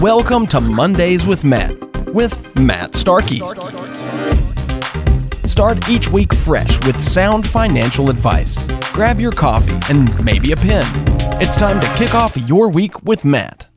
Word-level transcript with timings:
Welcome 0.00 0.46
to 0.48 0.60
Mondays 0.60 1.26
with 1.26 1.42
Matt, 1.42 1.76
with 2.14 2.54
Matt 2.56 2.94
Starkey. 2.94 3.40
Start 5.48 5.88
each 5.88 6.08
week 6.12 6.32
fresh 6.32 6.86
with 6.86 7.02
sound 7.02 7.48
financial 7.48 8.08
advice. 8.08 8.64
Grab 8.92 9.18
your 9.18 9.32
coffee 9.32 9.76
and 9.92 10.08
maybe 10.24 10.52
a 10.52 10.56
pen. 10.56 10.86
It's 11.42 11.56
time 11.56 11.80
to 11.80 11.94
kick 11.96 12.14
off 12.14 12.36
your 12.36 12.70
week 12.70 13.02
with 13.02 13.24
Matt. 13.24 13.67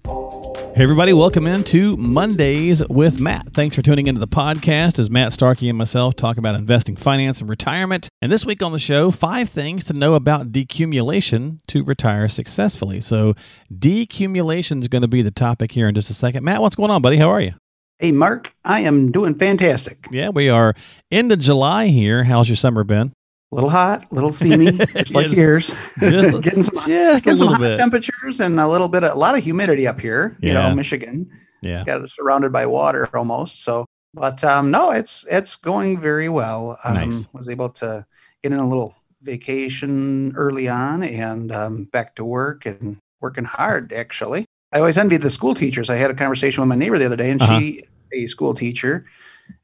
Hey, 0.74 0.84
everybody, 0.84 1.12
welcome 1.12 1.48
into 1.48 1.98
Mondays 1.98 2.82
with 2.88 3.20
Matt. 3.20 3.54
Thanks 3.54 3.76
for 3.76 3.82
tuning 3.82 4.08
into 4.08 4.22
the 4.22 4.28
podcast 4.28 5.00
as 5.00 5.10
Matt 5.10 5.34
Starkey 5.34 5.68
and 5.68 5.78
myself 5.78 6.16
talk 6.16 6.38
about 6.38 6.56
investing, 6.56 6.96
finance, 6.96 7.42
and 7.42 7.50
retirement. 7.50 8.08
And 8.22 8.32
this 8.32 8.46
week 8.46 8.64
on 8.64 8.72
the 8.72 8.80
show, 8.80 9.12
five 9.12 9.50
things 9.50 9.84
to 9.86 9.94
know 9.94 10.14
about 10.14 10.54
decumulation 10.54 11.60
to 11.68 11.84
retire 11.84 12.30
successfully. 12.30 13.02
So, 13.02 13.36
decumulation 13.72 14.80
is 14.80 14.88
going 14.88 15.02
to 15.02 15.10
be 15.10 15.22
the 15.22 15.30
topic 15.30 15.74
here 15.74 15.90
in 15.90 15.94
just 15.94 16.10
a 16.10 16.14
second. 16.14 16.46
Matt, 16.46 16.62
what's 16.62 16.76
going 16.76 16.90
on, 16.90 17.02
buddy? 17.02 17.18
How 17.18 17.30
are 17.30 17.42
you? 17.42 17.54
Hey, 18.00 18.14
Mark, 18.14 18.54
I 18.64 18.80
am 18.80 19.12
doing 19.12 19.36
fantastic. 19.36 20.08
Yeah, 20.10 20.30
we 20.30 20.48
are 20.48 20.74
into 21.12 21.36
July 21.36 21.88
here. 21.88 22.24
How's 22.24 22.48
your 22.48 22.56
summer 22.56 22.86
been? 22.86 23.12
A 23.52 23.56
little 23.56 23.70
hot, 23.70 24.10
a 24.12 24.16
little 24.16 24.32
steamy, 24.32 24.72
just 24.96 25.14
like 25.14 25.32
yours. 25.32 25.76
Just- 26.00 26.42
getting 26.42 26.64
some, 26.64 26.76
just 26.88 27.26
getting 27.26 27.36
some 27.38 27.50
hot 27.50 27.76
temperatures 27.78 28.40
and 28.40 28.58
a 28.60 28.68
little 28.68 28.88
bit, 28.88 29.04
of, 29.04 29.12
a 29.14 29.20
lot 29.20 29.38
of 29.38 29.44
humidity 29.44 29.88
up 29.88 30.00
here. 30.00 30.38
You 30.42 30.54
know, 30.54 30.74
Michigan 30.74 31.30
Yeah. 31.62 31.84
got 31.84 32.02
us 32.02 32.16
surrounded 32.16 32.54
by 32.54 32.66
water 32.66 33.10
almost. 33.14 33.64
So, 33.64 33.86
but 34.14 34.42
um, 34.46 34.72
no, 34.72 34.92
it's 34.92 35.26
it's 35.30 35.56
going 35.58 36.00
very 36.00 36.30
well. 36.30 36.78
Um, 36.86 36.94
Nice. 36.96 37.28
Was 37.34 37.50
able 37.50 37.70
to 37.72 38.06
get 38.42 38.54
in 38.54 38.60
a 38.60 38.68
little 38.68 38.96
vacation 39.22 40.34
early 40.36 40.68
on 40.70 41.04
and 41.04 41.52
um, 41.52 41.84
back 41.86 42.16
to 42.16 42.24
work 42.24 42.66
and 42.66 42.98
working 43.20 43.44
hard. 43.44 43.92
Actually, 43.94 44.46
I 44.72 44.80
always 44.80 44.98
envied 44.98 45.22
the 45.24 45.30
school 45.30 45.54
teachers. 45.54 45.90
I 45.90 45.96
had 45.98 46.10
a 46.10 46.14
conversation 46.14 46.62
with 46.62 46.70
my 46.70 46.76
neighbor 46.76 46.98
the 46.98 47.06
other 47.06 47.18
day, 47.18 47.32
and 47.32 47.42
Uh-huh. 47.42 47.60
she 47.60 47.84
a 48.14 48.26
school 48.28 48.54
teacher. 48.54 49.06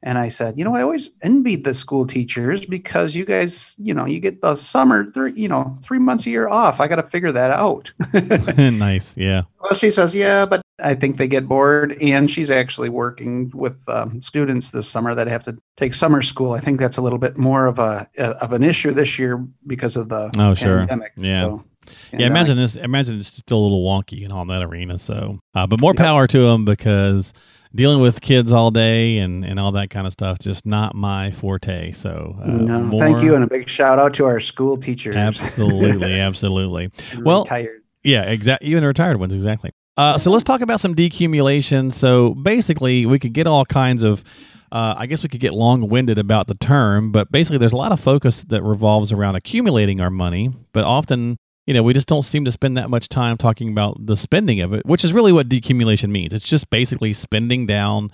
And 0.02 0.18
I 0.18 0.28
said, 0.28 0.58
you 0.58 0.64
know, 0.64 0.74
I 0.74 0.82
always 0.82 1.10
envied 1.22 1.64
the 1.64 1.74
school 1.74 2.06
teachers 2.06 2.64
because 2.64 3.14
you 3.14 3.24
guys, 3.24 3.74
you 3.78 3.92
know, 3.94 4.06
you 4.06 4.20
get 4.20 4.40
the 4.42 4.56
summer, 4.56 5.08
three, 5.10 5.32
you 5.32 5.48
know, 5.48 5.78
three 5.82 5.98
months 5.98 6.26
a 6.26 6.30
year 6.30 6.48
off. 6.48 6.80
I 6.80 6.88
got 6.88 6.96
to 6.96 7.02
figure 7.02 7.32
that 7.32 7.50
out. 7.50 7.92
nice. 8.56 9.16
Yeah. 9.16 9.42
well, 9.62 9.74
she 9.74 9.90
says, 9.90 10.14
yeah, 10.14 10.46
but 10.46 10.62
I 10.82 10.94
think 10.94 11.16
they 11.16 11.28
get 11.28 11.48
bored. 11.48 11.96
And 12.00 12.30
she's 12.30 12.50
actually 12.50 12.88
working 12.88 13.50
with 13.54 13.86
um, 13.88 14.22
students 14.22 14.70
this 14.70 14.88
summer 14.88 15.14
that 15.14 15.26
have 15.26 15.42
to 15.44 15.56
take 15.76 15.94
summer 15.94 16.22
school. 16.22 16.52
I 16.52 16.60
think 16.60 16.78
that's 16.78 16.96
a 16.96 17.02
little 17.02 17.18
bit 17.18 17.36
more 17.36 17.66
of 17.66 17.78
a 17.78 18.08
of 18.18 18.52
an 18.52 18.62
issue 18.62 18.92
this 18.92 19.18
year 19.18 19.44
because 19.66 19.96
of 19.96 20.08
the 20.08 20.30
Oh, 20.38 20.54
sure. 20.54 20.78
pandemic. 20.78 21.12
Yeah. 21.16 21.42
So, 21.42 21.64
Yeah, 22.12 22.26
imagine 22.26 22.56
this. 22.56 22.76
Imagine 22.76 23.18
it's 23.18 23.28
still 23.28 23.58
a 23.58 23.64
little 23.64 23.82
wonky 23.84 24.22
and 24.24 24.32
all 24.32 24.44
that 24.46 24.62
arena. 24.62 24.98
So, 24.98 25.40
uh, 25.54 25.66
but 25.66 25.80
more 25.80 25.92
Yep. 25.92 26.04
power 26.04 26.26
to 26.26 26.40
them 26.40 26.64
because 26.64 27.32
dealing 27.74 28.00
with 28.00 28.20
kids 28.20 28.52
all 28.52 28.70
day 28.70 29.18
and, 29.18 29.44
and 29.44 29.58
all 29.60 29.72
that 29.72 29.90
kind 29.90 30.06
of 30.06 30.12
stuff 30.12 30.38
just 30.38 30.66
not 30.66 30.94
my 30.94 31.30
forte. 31.30 31.92
So, 31.92 32.36
uh, 32.42 32.46
no, 32.48 32.80
more- 32.80 33.02
thank 33.02 33.22
you, 33.22 33.34
and 33.34 33.44
a 33.44 33.46
big 33.46 33.68
shout 33.68 33.98
out 33.98 34.14
to 34.14 34.24
our 34.24 34.40
school 34.40 34.76
teachers. 34.76 35.16
absolutely, 35.16 36.20
absolutely. 36.20 36.90
Well, 37.20 37.42
retired. 37.44 37.82
Yeah, 38.02 38.22
exactly. 38.24 38.68
Even 38.68 38.84
retired 38.84 39.18
ones, 39.18 39.34
exactly. 39.34 39.70
Uh, 39.96 40.16
so 40.16 40.30
let's 40.30 40.44
talk 40.44 40.60
about 40.60 40.80
some 40.80 40.94
decumulation. 40.94 41.92
So 41.92 42.34
basically, 42.34 43.04
we 43.06 43.18
could 43.18 43.32
get 43.32 43.46
all 43.46 43.64
kinds 43.64 44.02
of. 44.02 44.22
Uh, 44.70 44.94
I 44.98 45.06
guess 45.06 45.22
we 45.22 45.30
could 45.30 45.40
get 45.40 45.54
long 45.54 45.88
winded 45.88 46.18
about 46.18 46.46
the 46.46 46.54
term, 46.54 47.10
but 47.10 47.32
basically, 47.32 47.56
there's 47.56 47.72
a 47.72 47.76
lot 47.76 47.90
of 47.90 48.00
focus 48.00 48.44
that 48.44 48.62
revolves 48.62 49.12
around 49.12 49.34
accumulating 49.34 49.98
our 49.98 50.10
money, 50.10 50.50
but 50.72 50.84
often, 50.84 51.38
you 51.68 51.74
know, 51.74 51.82
we 51.82 51.92
just 51.92 52.08
don't 52.08 52.22
seem 52.22 52.46
to 52.46 52.50
spend 52.50 52.78
that 52.78 52.88
much 52.88 53.10
time 53.10 53.36
talking 53.36 53.68
about 53.68 54.06
the 54.06 54.16
spending 54.16 54.60
of 54.62 54.72
it, 54.72 54.86
which 54.86 55.04
is 55.04 55.12
really 55.12 55.32
what 55.32 55.50
decumulation 55.50 56.08
means. 56.08 56.32
It's 56.32 56.48
just 56.48 56.70
basically 56.70 57.12
spending 57.12 57.66
down 57.66 58.10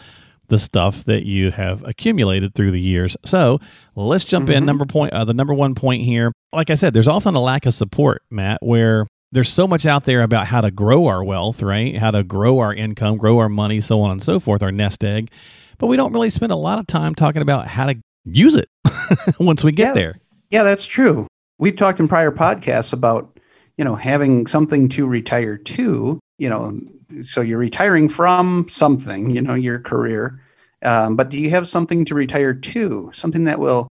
the 0.48 0.58
stuff 0.58 1.04
that 1.04 1.24
you 1.24 1.52
have 1.52 1.82
accumulated 1.86 2.54
through 2.54 2.72
the 2.72 2.80
years. 2.80 3.16
So 3.24 3.60
let's 3.94 4.24
jump 4.24 4.50
in. 4.50 4.64
Mhm. 4.64 4.66
Number 4.66 4.84
point, 4.86 5.12
uh, 5.12 5.24
the 5.24 5.32
number 5.34 5.54
one 5.54 5.76
point 5.76 6.02
here. 6.02 6.32
Like 6.52 6.68
I 6.68 6.74
said, 6.74 6.94
there's 6.94 7.06
often 7.06 7.34
a 7.36 7.40
lack 7.40 7.64
of 7.64 7.74
support, 7.74 8.22
Matt, 8.28 8.58
where 8.60 9.06
there's 9.30 9.48
so 9.48 9.66
much 9.68 9.86
out 9.86 10.04
there 10.04 10.22
about 10.22 10.48
how 10.48 10.60
to 10.60 10.70
grow 10.72 11.06
our 11.06 11.22
wealth, 11.24 11.62
right? 11.62 11.96
How 11.96 12.10
to 12.10 12.24
grow 12.24 12.58
our 12.58 12.74
income, 12.74 13.16
grow 13.18 13.38
our 13.38 13.48
money, 13.48 13.80
so 13.80 14.00
on 14.02 14.10
and 14.10 14.22
so 14.22 14.40
forth, 14.40 14.62
our 14.64 14.72
nest 14.72 15.02
egg. 15.04 15.30
But 15.78 15.86
we 15.86 15.96
don't 15.96 16.12
really 16.12 16.30
spend 16.30 16.50
a 16.52 16.56
lot 16.56 16.78
of 16.80 16.86
time 16.88 17.14
talking 17.14 17.40
about 17.40 17.68
how 17.68 17.86
to 17.86 17.94
use 18.24 18.56
it 18.56 18.68
once 19.38 19.62
we 19.64 19.70
get 19.72 19.88
Yeah. 19.88 19.92
there. 19.94 20.18
Yeah, 20.50 20.62
that's 20.64 20.84
true. 20.86 21.26
We've 21.58 21.76
talked 21.76 22.00
in 22.00 22.08
prior 22.08 22.30
podcasts 22.32 22.92
about, 22.92 23.30
you 23.76 23.84
know, 23.84 23.94
having 23.94 24.46
something 24.46 24.88
to 24.90 25.06
retire 25.06 25.56
to, 25.56 26.20
you 26.38 26.48
know, 26.48 26.80
so 27.24 27.40
you're 27.40 27.58
retiring 27.58 28.08
from 28.08 28.66
something, 28.68 29.30
you 29.30 29.40
know, 29.40 29.54
your 29.54 29.80
career. 29.80 30.40
Um, 30.82 31.16
but 31.16 31.30
do 31.30 31.38
you 31.38 31.50
have 31.50 31.68
something 31.68 32.04
to 32.06 32.14
retire 32.14 32.54
to? 32.54 33.10
Something 33.12 33.44
that 33.44 33.58
will, 33.58 33.88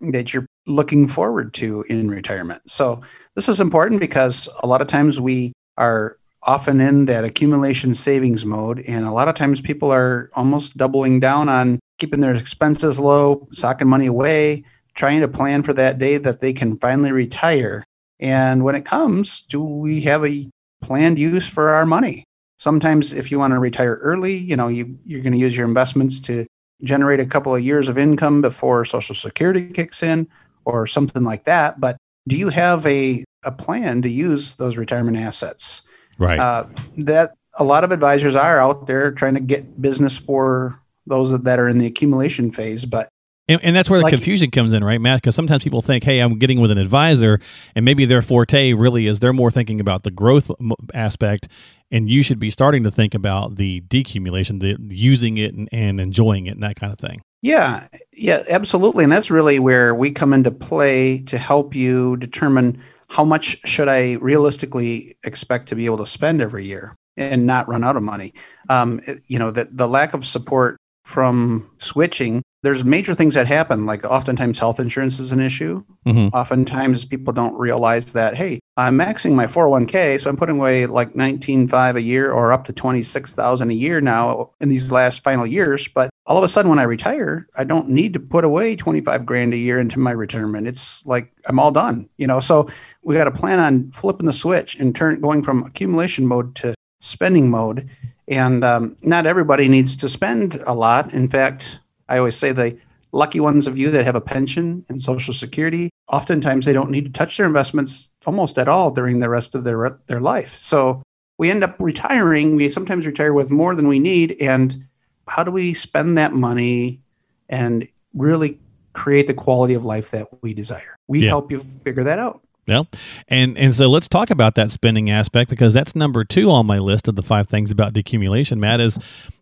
that 0.00 0.32
you're 0.32 0.46
looking 0.66 1.08
forward 1.08 1.54
to 1.54 1.84
in 1.88 2.10
retirement. 2.10 2.62
So 2.70 3.00
this 3.34 3.48
is 3.48 3.60
important 3.60 4.00
because 4.00 4.48
a 4.62 4.66
lot 4.66 4.80
of 4.80 4.88
times 4.88 5.20
we 5.20 5.52
are 5.76 6.18
often 6.42 6.80
in 6.80 7.06
that 7.06 7.24
accumulation 7.24 7.94
savings 7.94 8.46
mode. 8.46 8.80
And 8.80 9.04
a 9.04 9.12
lot 9.12 9.28
of 9.28 9.34
times 9.34 9.60
people 9.60 9.92
are 9.92 10.30
almost 10.34 10.76
doubling 10.76 11.20
down 11.20 11.48
on 11.48 11.80
keeping 11.98 12.20
their 12.20 12.34
expenses 12.34 13.00
low, 13.00 13.48
socking 13.52 13.88
money 13.88 14.06
away, 14.06 14.64
trying 14.94 15.20
to 15.20 15.28
plan 15.28 15.62
for 15.62 15.72
that 15.74 15.98
day 15.98 16.18
that 16.18 16.40
they 16.40 16.52
can 16.52 16.78
finally 16.78 17.12
retire. 17.12 17.84
And 18.20 18.64
when 18.64 18.74
it 18.74 18.84
comes, 18.84 19.42
do 19.42 19.62
we 19.62 20.00
have 20.02 20.24
a 20.24 20.48
planned 20.82 21.18
use 21.18 21.46
for 21.46 21.70
our 21.70 21.86
money? 21.86 22.24
Sometimes 22.58 23.12
if 23.12 23.30
you 23.30 23.38
want 23.38 23.52
to 23.52 23.58
retire 23.58 23.96
early, 23.96 24.36
you 24.36 24.56
know, 24.56 24.68
you, 24.68 24.98
you're 25.04 25.20
going 25.20 25.32
to 25.32 25.38
use 25.38 25.56
your 25.56 25.68
investments 25.68 26.20
to 26.20 26.46
generate 26.82 27.20
a 27.20 27.26
couple 27.26 27.54
of 27.54 27.62
years 27.62 27.88
of 27.88 27.98
income 27.98 28.40
before 28.40 28.84
Social 28.84 29.14
Security 29.14 29.68
kicks 29.68 30.02
in 30.02 30.26
or 30.64 30.86
something 30.86 31.22
like 31.22 31.44
that. 31.44 31.80
But 31.80 31.96
do 32.28 32.36
you 32.36 32.48
have 32.48 32.86
a, 32.86 33.24
a 33.44 33.52
plan 33.52 34.02
to 34.02 34.08
use 34.08 34.54
those 34.54 34.76
retirement 34.76 35.16
assets? 35.18 35.82
Right. 36.18 36.38
Uh, 36.38 36.66
that 36.98 37.34
a 37.58 37.64
lot 37.64 37.84
of 37.84 37.92
advisors 37.92 38.34
are 38.34 38.58
out 38.58 38.86
there 38.86 39.12
trying 39.12 39.34
to 39.34 39.40
get 39.40 39.80
business 39.80 40.16
for 40.16 40.80
those 41.06 41.30
that 41.38 41.58
are 41.58 41.68
in 41.68 41.78
the 41.78 41.86
accumulation 41.86 42.50
phase, 42.50 42.84
but 42.84 43.08
And, 43.48 43.60
and 43.62 43.76
that's 43.76 43.88
where 43.88 44.00
the 44.00 44.04
Like- 44.04 44.14
confusion 44.14 44.50
comes 44.50 44.72
in, 44.72 44.82
right, 44.82 45.00
Matt? 45.00 45.22
Because 45.22 45.34
sometimes 45.34 45.62
people 45.62 45.80
think, 45.82 46.02
hey, 46.02 46.18
I'm 46.18 46.38
getting 46.38 46.60
with 46.60 46.70
an 46.70 46.78
advisor, 46.78 47.38
and 47.74 47.84
maybe 47.84 48.04
their 48.04 48.22
forte 48.22 48.72
really 48.72 49.06
is 49.06 49.20
they're 49.20 49.32
more 49.32 49.50
thinking 49.50 49.80
about 49.80 50.02
the 50.02 50.10
growth 50.10 50.50
aspect, 50.94 51.48
and 51.90 52.10
you 52.10 52.22
should 52.22 52.40
be 52.40 52.50
starting 52.50 52.82
to 52.82 52.90
think 52.90 53.14
about 53.14 53.56
the 53.56 53.82
decumulation, 53.82 54.60
the 54.60 54.76
using 54.94 55.36
it 55.36 55.54
and, 55.54 55.68
and 55.70 56.00
enjoying 56.00 56.46
it, 56.46 56.52
and 56.52 56.62
that 56.62 56.74
kind 56.76 56.92
of 56.92 56.98
thing. 56.98 57.20
Yeah, 57.42 57.86
yeah, 58.12 58.42
absolutely. 58.48 59.04
And 59.04 59.12
that's 59.12 59.30
really 59.30 59.60
where 59.60 59.94
we 59.94 60.10
come 60.10 60.32
into 60.32 60.50
play 60.50 61.18
to 61.18 61.38
help 61.38 61.76
you 61.76 62.16
determine 62.16 62.82
how 63.08 63.22
much 63.24 63.60
should 63.64 63.88
I 63.88 64.14
realistically 64.14 65.16
expect 65.22 65.68
to 65.68 65.76
be 65.76 65.84
able 65.86 65.98
to 65.98 66.06
spend 66.06 66.40
every 66.42 66.66
year 66.66 66.96
and 67.16 67.46
not 67.46 67.68
run 67.68 67.84
out 67.84 67.94
of 67.94 68.02
money. 68.02 68.34
Um, 68.68 69.00
you 69.28 69.38
know, 69.38 69.52
the, 69.52 69.68
the 69.70 69.86
lack 69.86 70.12
of 70.12 70.26
support 70.26 70.76
from 71.04 71.70
switching, 71.78 72.42
there's 72.66 72.84
major 72.84 73.14
things 73.14 73.34
that 73.34 73.46
happen. 73.46 73.86
Like 73.86 74.04
oftentimes 74.04 74.58
health 74.58 74.80
insurance 74.80 75.20
is 75.20 75.30
an 75.30 75.38
issue. 75.38 75.84
Mhm. 76.04 76.30
Oftentimes 76.32 77.04
people 77.04 77.32
don't 77.32 77.54
realize 77.56 78.12
that, 78.14 78.34
hey, 78.34 78.58
I'm 78.76 78.98
maxing 78.98 79.34
my 79.36 79.46
401k, 79.46 80.18
so 80.18 80.28
I'm 80.28 80.36
putting 80.36 80.56
away 80.58 80.86
like 80.86 81.14
19.5 81.14 81.94
a 81.94 82.02
year 82.02 82.32
or 82.32 82.52
up 82.52 82.64
to 82.64 82.72
26,000 82.72 83.70
a 83.70 83.72
year 83.72 84.00
now 84.00 84.50
in 84.60 84.68
these 84.68 84.90
last 84.90 85.22
final 85.22 85.46
years. 85.46 85.86
But 85.86 86.10
all 86.26 86.36
of 86.38 86.42
a 86.42 86.48
sudden 86.48 86.68
when 86.68 86.80
I 86.80 86.82
retire, 86.82 87.46
I 87.54 87.62
don't 87.62 87.88
need 87.88 88.12
to 88.14 88.18
put 88.18 88.42
away 88.42 88.74
25 88.74 89.24
grand 89.24 89.54
a 89.54 89.56
year 89.56 89.78
into 89.78 90.00
my 90.00 90.10
retirement. 90.10 90.66
It's 90.66 91.06
like 91.06 91.32
I'm 91.44 91.60
all 91.60 91.70
done, 91.70 92.08
you 92.16 92.26
know. 92.26 92.40
So 92.40 92.68
we 93.04 93.14
got 93.14 93.24
to 93.24 93.30
plan 93.30 93.60
on 93.60 93.92
flipping 93.92 94.26
the 94.26 94.32
switch 94.32 94.74
and 94.74 94.92
turn 94.92 95.20
going 95.20 95.44
from 95.44 95.62
accumulation 95.62 96.26
mode 96.26 96.56
to 96.56 96.74
spending 97.00 97.48
mode. 97.48 97.88
And 98.26 98.64
um, 98.64 98.96
not 99.02 99.24
everybody 99.24 99.68
needs 99.68 99.94
to 99.98 100.08
spend 100.08 100.60
a 100.66 100.74
lot. 100.74 101.14
In 101.14 101.28
fact, 101.28 101.78
I 102.08 102.18
always 102.18 102.36
say 102.36 102.52
the 102.52 102.76
lucky 103.12 103.40
ones 103.40 103.66
of 103.66 103.78
you 103.78 103.90
that 103.92 104.04
have 104.04 104.14
a 104.16 104.20
pension 104.20 104.84
and 104.88 105.00
Social 105.02 105.32
Security, 105.32 105.90
oftentimes 106.08 106.66
they 106.66 106.72
don't 106.72 106.90
need 106.90 107.04
to 107.04 107.10
touch 107.10 107.36
their 107.36 107.46
investments 107.46 108.10
almost 108.26 108.58
at 108.58 108.68
all 108.68 108.90
during 108.90 109.18
the 109.18 109.28
rest 109.28 109.54
of 109.54 109.64
their 109.64 109.98
their 110.06 110.20
life. 110.20 110.56
So 110.58 111.02
we 111.38 111.50
end 111.50 111.64
up 111.64 111.76
retiring. 111.78 112.56
We 112.56 112.70
sometimes 112.70 113.06
retire 113.06 113.32
with 113.32 113.50
more 113.50 113.74
than 113.74 113.88
we 113.88 113.98
need. 113.98 114.36
And 114.40 114.84
how 115.28 115.42
do 115.44 115.50
we 115.50 115.74
spend 115.74 116.16
that 116.18 116.32
money 116.32 117.00
and 117.48 117.86
really 118.14 118.58
create 118.94 119.26
the 119.26 119.34
quality 119.34 119.74
of 119.74 119.84
life 119.84 120.10
that 120.12 120.28
we 120.42 120.54
desire? 120.54 120.96
We 121.08 121.20
Yeah. 121.20 121.28
help 121.28 121.50
you 121.50 121.58
figure 121.84 122.04
that 122.04 122.18
out. 122.18 122.40
Yeah. 122.66 122.82
and 123.28 123.56
and 123.56 123.72
so 123.72 123.88
let's 123.88 124.08
talk 124.08 124.28
about 124.30 124.56
that 124.56 124.72
spending 124.72 125.08
aspect 125.08 125.48
because 125.50 125.72
that's 125.72 125.94
number 125.94 126.24
two 126.24 126.50
on 126.50 126.66
my 126.66 126.80
list 126.80 127.06
of 127.06 127.14
the 127.14 127.22
five 127.22 127.46
things 127.48 127.70
about 127.70 127.92
decumulation. 127.94 128.58
Matt 128.58 128.80
is, 128.80 128.98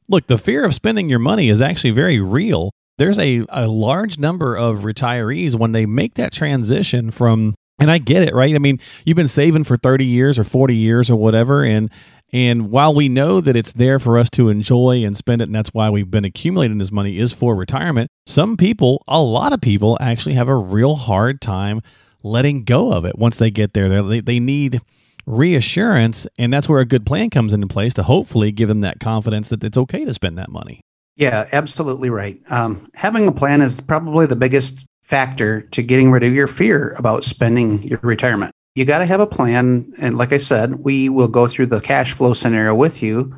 look, 0.09 0.27
the 0.27 0.39
fear 0.39 0.65
of 0.65 0.75
spending 0.75 1.09
your 1.09 1.19
money 1.19 1.49
is 1.49 1.61
actually 1.61 1.93
very 1.93 2.21
real. 2.21 2.71
There's 2.99 3.19
a 3.19 3.45
a 3.49 3.67
large 3.67 4.19
number 4.19 4.57
of 4.57 4.79
retirees 4.81 5.55
when 5.55 5.73
they 5.73 5.87
make 5.87 6.15
that 6.15 6.33
transition 6.33 7.11
from, 7.11 7.55
and 7.81 7.91
I 7.91 7.99
get 7.99 8.23
it, 8.23 8.35
right? 8.35 8.55
I 8.55 8.59
mean, 8.59 8.79
you've 9.05 9.17
been 9.17 9.29
saving 9.29 9.65
for 9.65 9.77
thirty 9.77 10.07
years 10.07 10.39
or 10.39 10.45
forty 10.45 10.77
years 10.77 11.11
or 11.11 11.17
whatever, 11.17 11.65
and 11.65 11.91
And 12.33 12.71
while 12.71 12.93
we 12.93 13.09
know 13.09 13.41
that 13.41 13.55
it's 13.57 13.71
there 13.71 14.01
for 14.01 14.19
us 14.19 14.29
to 14.31 14.49
enjoy 14.49 15.05
and 15.05 15.17
spend 15.17 15.41
it, 15.41 15.47
and 15.47 15.55
that's 15.55 15.71
why 15.73 15.89
we've 15.89 16.11
been 16.11 16.25
accumulating 16.25 16.79
this 16.79 16.91
money 16.91 17.19
is 17.19 17.33
for 17.33 17.55
retirement, 17.55 18.11
some 18.27 18.57
people, 18.57 19.05
a 19.07 19.23
lot 19.23 19.53
of 19.53 19.61
people, 19.61 19.97
actually 20.01 20.35
have 20.35 20.49
a 20.49 20.57
real 20.57 20.97
hard 20.97 21.41
time 21.41 21.81
letting 22.25 22.65
go 22.65 22.93
of 22.93 23.05
it 23.05 23.19
once 23.19 23.37
they 23.37 23.51
get 23.53 23.73
there. 23.73 24.03
They, 24.03 24.21
they 24.21 24.41
need 24.41 24.81
reassurance, 25.27 26.27
and 26.39 26.53
that's 26.53 26.69
where 26.69 26.81
a 26.81 26.87
good 26.87 27.07
plan 27.07 27.31
comes 27.31 27.53
into 27.53 27.67
place 27.67 27.95
to 27.95 28.03
hopefully 28.03 28.53
give 28.53 28.69
them 28.69 28.81
that 28.81 29.01
confidence 29.01 29.49
that 29.51 29.65
it's 29.65 29.79
okay 29.79 30.05
to 30.05 30.13
spend 30.15 30.39
that 30.39 30.51
money. 30.51 30.81
Yeah, 31.17 31.49
absolutely 31.53 32.11
right. 32.11 32.41
Um, 32.51 32.89
having 32.95 33.29
a 33.29 33.33
plan 33.33 33.63
is 33.63 33.81
probably 33.81 34.27
the 34.27 34.37
biggest 34.37 34.85
factor 35.03 35.61
to 35.61 35.83
getting 35.83 36.11
rid 36.11 36.25
of 36.25 36.33
your 36.33 36.49
fear 36.49 36.91
about 36.99 37.25
spending 37.25 37.83
your 37.83 38.01
retirement. 38.03 38.53
You 38.75 38.85
got 38.85 38.99
to 38.99 39.07
have 39.07 39.21
a 39.21 39.27
plan. 39.27 39.93
And 39.99 40.19
like 40.19 40.33
I 40.33 40.39
said, 40.39 40.77
we 40.83 41.09
will 41.09 41.29
go 41.29 41.47
through 41.47 41.67
the 41.67 41.81
cash 41.81 42.13
flow 42.13 42.33
scenario 42.33 42.75
with 42.75 43.03
you. 43.03 43.35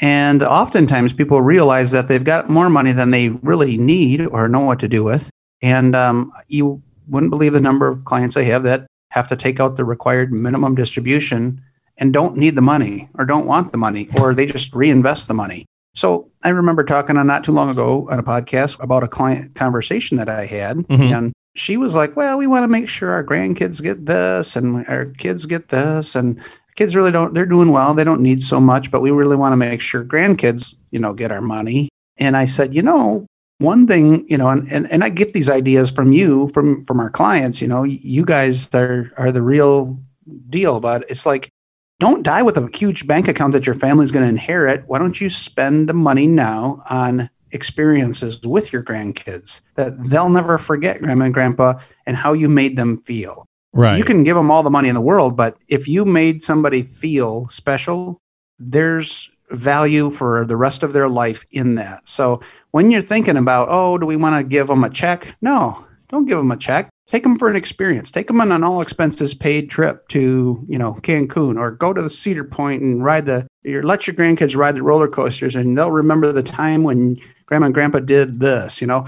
And 0.00 0.42
oftentimes 0.42 1.12
people 1.12 1.40
realize 1.40 1.92
that 1.92 2.08
they've 2.08 2.24
got 2.24 2.50
more 2.50 2.68
money 2.68 2.92
than 2.92 3.10
they 3.10 3.28
really 3.28 3.78
need 3.78 4.26
or 4.26 4.48
know 4.48 4.60
what 4.60 4.80
to 4.80 4.88
do 4.88 5.02
with. 5.02 5.30
And 5.62 5.96
um, 5.96 6.32
you 6.48 6.82
wouldn't 7.08 7.30
believe 7.30 7.54
the 7.54 7.60
number 7.60 7.88
of 7.88 8.04
clients 8.04 8.36
I 8.36 8.42
have 8.42 8.64
that 8.64 8.86
have 9.14 9.28
to 9.28 9.36
take 9.36 9.60
out 9.60 9.76
the 9.76 9.84
required 9.84 10.32
minimum 10.32 10.74
distribution 10.74 11.62
and 11.98 12.12
don't 12.12 12.36
need 12.36 12.56
the 12.56 12.60
money 12.60 13.08
or 13.16 13.24
don't 13.24 13.46
want 13.46 13.70
the 13.70 13.78
money 13.78 14.08
or 14.18 14.34
they 14.34 14.44
just 14.44 14.74
reinvest 14.74 15.28
the 15.28 15.34
money. 15.34 15.64
So 15.94 16.28
I 16.42 16.48
remember 16.48 16.82
talking 16.82 17.16
on 17.16 17.28
not 17.28 17.44
too 17.44 17.52
long 17.52 17.70
ago 17.70 18.08
on 18.10 18.18
a 18.18 18.24
podcast 18.24 18.82
about 18.82 19.04
a 19.04 19.08
client 19.08 19.54
conversation 19.54 20.16
that 20.16 20.28
I 20.28 20.46
had, 20.46 20.78
mm-hmm. 20.78 21.14
and 21.14 21.32
she 21.54 21.76
was 21.76 21.94
like, 21.94 22.16
"Well, 22.16 22.36
we 22.36 22.48
want 22.48 22.64
to 22.64 22.68
make 22.68 22.88
sure 22.88 23.12
our 23.12 23.22
grandkids 23.22 23.80
get 23.80 24.04
this 24.04 24.56
and 24.56 24.84
our 24.88 25.06
kids 25.06 25.46
get 25.46 25.68
this, 25.68 26.16
and 26.16 26.40
kids 26.74 26.96
really 26.96 27.12
don't. 27.12 27.34
They're 27.34 27.46
doing 27.46 27.70
well. 27.70 27.94
They 27.94 28.02
don't 28.02 28.20
need 28.20 28.42
so 28.42 28.58
much, 28.58 28.90
but 28.90 29.02
we 29.02 29.12
really 29.12 29.36
want 29.36 29.52
to 29.52 29.56
make 29.56 29.80
sure 29.80 30.04
grandkids, 30.04 30.74
you 30.90 30.98
know, 30.98 31.14
get 31.14 31.30
our 31.30 31.40
money." 31.40 31.88
And 32.16 32.36
I 32.36 32.46
said, 32.46 32.74
"You 32.74 32.82
know, 32.82 33.26
one 33.58 33.86
thing, 33.86 34.26
you 34.28 34.36
know, 34.36 34.48
and, 34.48 34.70
and, 34.70 34.90
and 34.90 35.04
I 35.04 35.08
get 35.08 35.32
these 35.32 35.48
ideas 35.48 35.90
from 35.90 36.12
you, 36.12 36.48
from 36.48 36.84
from 36.84 37.00
our 37.00 37.10
clients. 37.10 37.60
You 37.62 37.68
know, 37.68 37.82
you 37.84 38.24
guys 38.24 38.72
are 38.74 39.12
are 39.16 39.32
the 39.32 39.42
real 39.42 39.98
deal. 40.48 40.80
But 40.80 41.08
it's 41.08 41.26
like 41.26 41.50
don't 42.00 42.22
die 42.22 42.42
with 42.42 42.56
a 42.56 42.68
huge 42.74 43.06
bank 43.06 43.28
account 43.28 43.52
that 43.52 43.66
your 43.66 43.74
family's 43.74 44.10
going 44.10 44.24
to 44.24 44.28
inherit. 44.28 44.84
Why 44.86 44.98
don't 44.98 45.20
you 45.20 45.30
spend 45.30 45.88
the 45.88 45.94
money 45.94 46.26
now 46.26 46.82
on 46.90 47.30
experiences 47.52 48.42
with 48.42 48.72
your 48.72 48.82
grandkids 48.82 49.60
that 49.76 50.02
they'll 50.08 50.28
never 50.28 50.58
forget, 50.58 51.00
grandma 51.00 51.26
and 51.26 51.34
grandpa, 51.34 51.74
and 52.06 52.16
how 52.16 52.32
you 52.32 52.48
made 52.48 52.76
them 52.76 52.98
feel? 52.98 53.46
Right. 53.72 53.96
You 53.96 54.04
can 54.04 54.24
give 54.24 54.36
them 54.36 54.50
all 54.50 54.62
the 54.62 54.70
money 54.70 54.88
in 54.88 54.94
the 54.94 55.00
world, 55.00 55.36
but 55.36 55.56
if 55.68 55.88
you 55.88 56.04
made 56.04 56.44
somebody 56.44 56.82
feel 56.82 57.48
special, 57.48 58.20
there's 58.58 59.30
value 59.54 60.10
for 60.10 60.44
the 60.44 60.56
rest 60.56 60.82
of 60.82 60.92
their 60.92 61.08
life 61.08 61.44
in 61.50 61.74
that. 61.76 62.08
So 62.08 62.40
when 62.72 62.90
you're 62.90 63.02
thinking 63.02 63.36
about, 63.36 63.68
oh, 63.70 63.98
do 63.98 64.06
we 64.06 64.16
want 64.16 64.36
to 64.36 64.48
give 64.48 64.68
them 64.68 64.84
a 64.84 64.90
check? 64.90 65.34
No, 65.40 65.84
don't 66.08 66.26
give 66.26 66.38
them 66.38 66.50
a 66.50 66.56
check 66.56 66.90
take 67.06 67.22
them 67.22 67.38
for 67.38 67.48
an 67.48 67.56
experience 67.56 68.10
take 68.10 68.26
them 68.26 68.40
on 68.40 68.52
an 68.52 68.64
all 68.64 68.80
expenses 68.80 69.34
paid 69.34 69.70
trip 69.70 70.06
to 70.08 70.64
you 70.68 70.78
know 70.78 70.94
cancun 71.02 71.58
or 71.58 71.70
go 71.72 71.92
to 71.92 72.02
the 72.02 72.10
cedar 72.10 72.44
point 72.44 72.82
and 72.82 73.04
ride 73.04 73.26
the 73.26 73.46
or 73.66 73.82
let 73.82 74.06
your 74.06 74.14
grandkids 74.14 74.56
ride 74.56 74.74
the 74.74 74.82
roller 74.82 75.08
coasters 75.08 75.56
and 75.56 75.76
they'll 75.76 75.90
remember 75.90 76.32
the 76.32 76.42
time 76.42 76.82
when 76.82 77.18
grandma 77.46 77.66
and 77.66 77.74
grandpa 77.74 77.98
did 77.98 78.40
this 78.40 78.80
you 78.80 78.86
know 78.86 79.06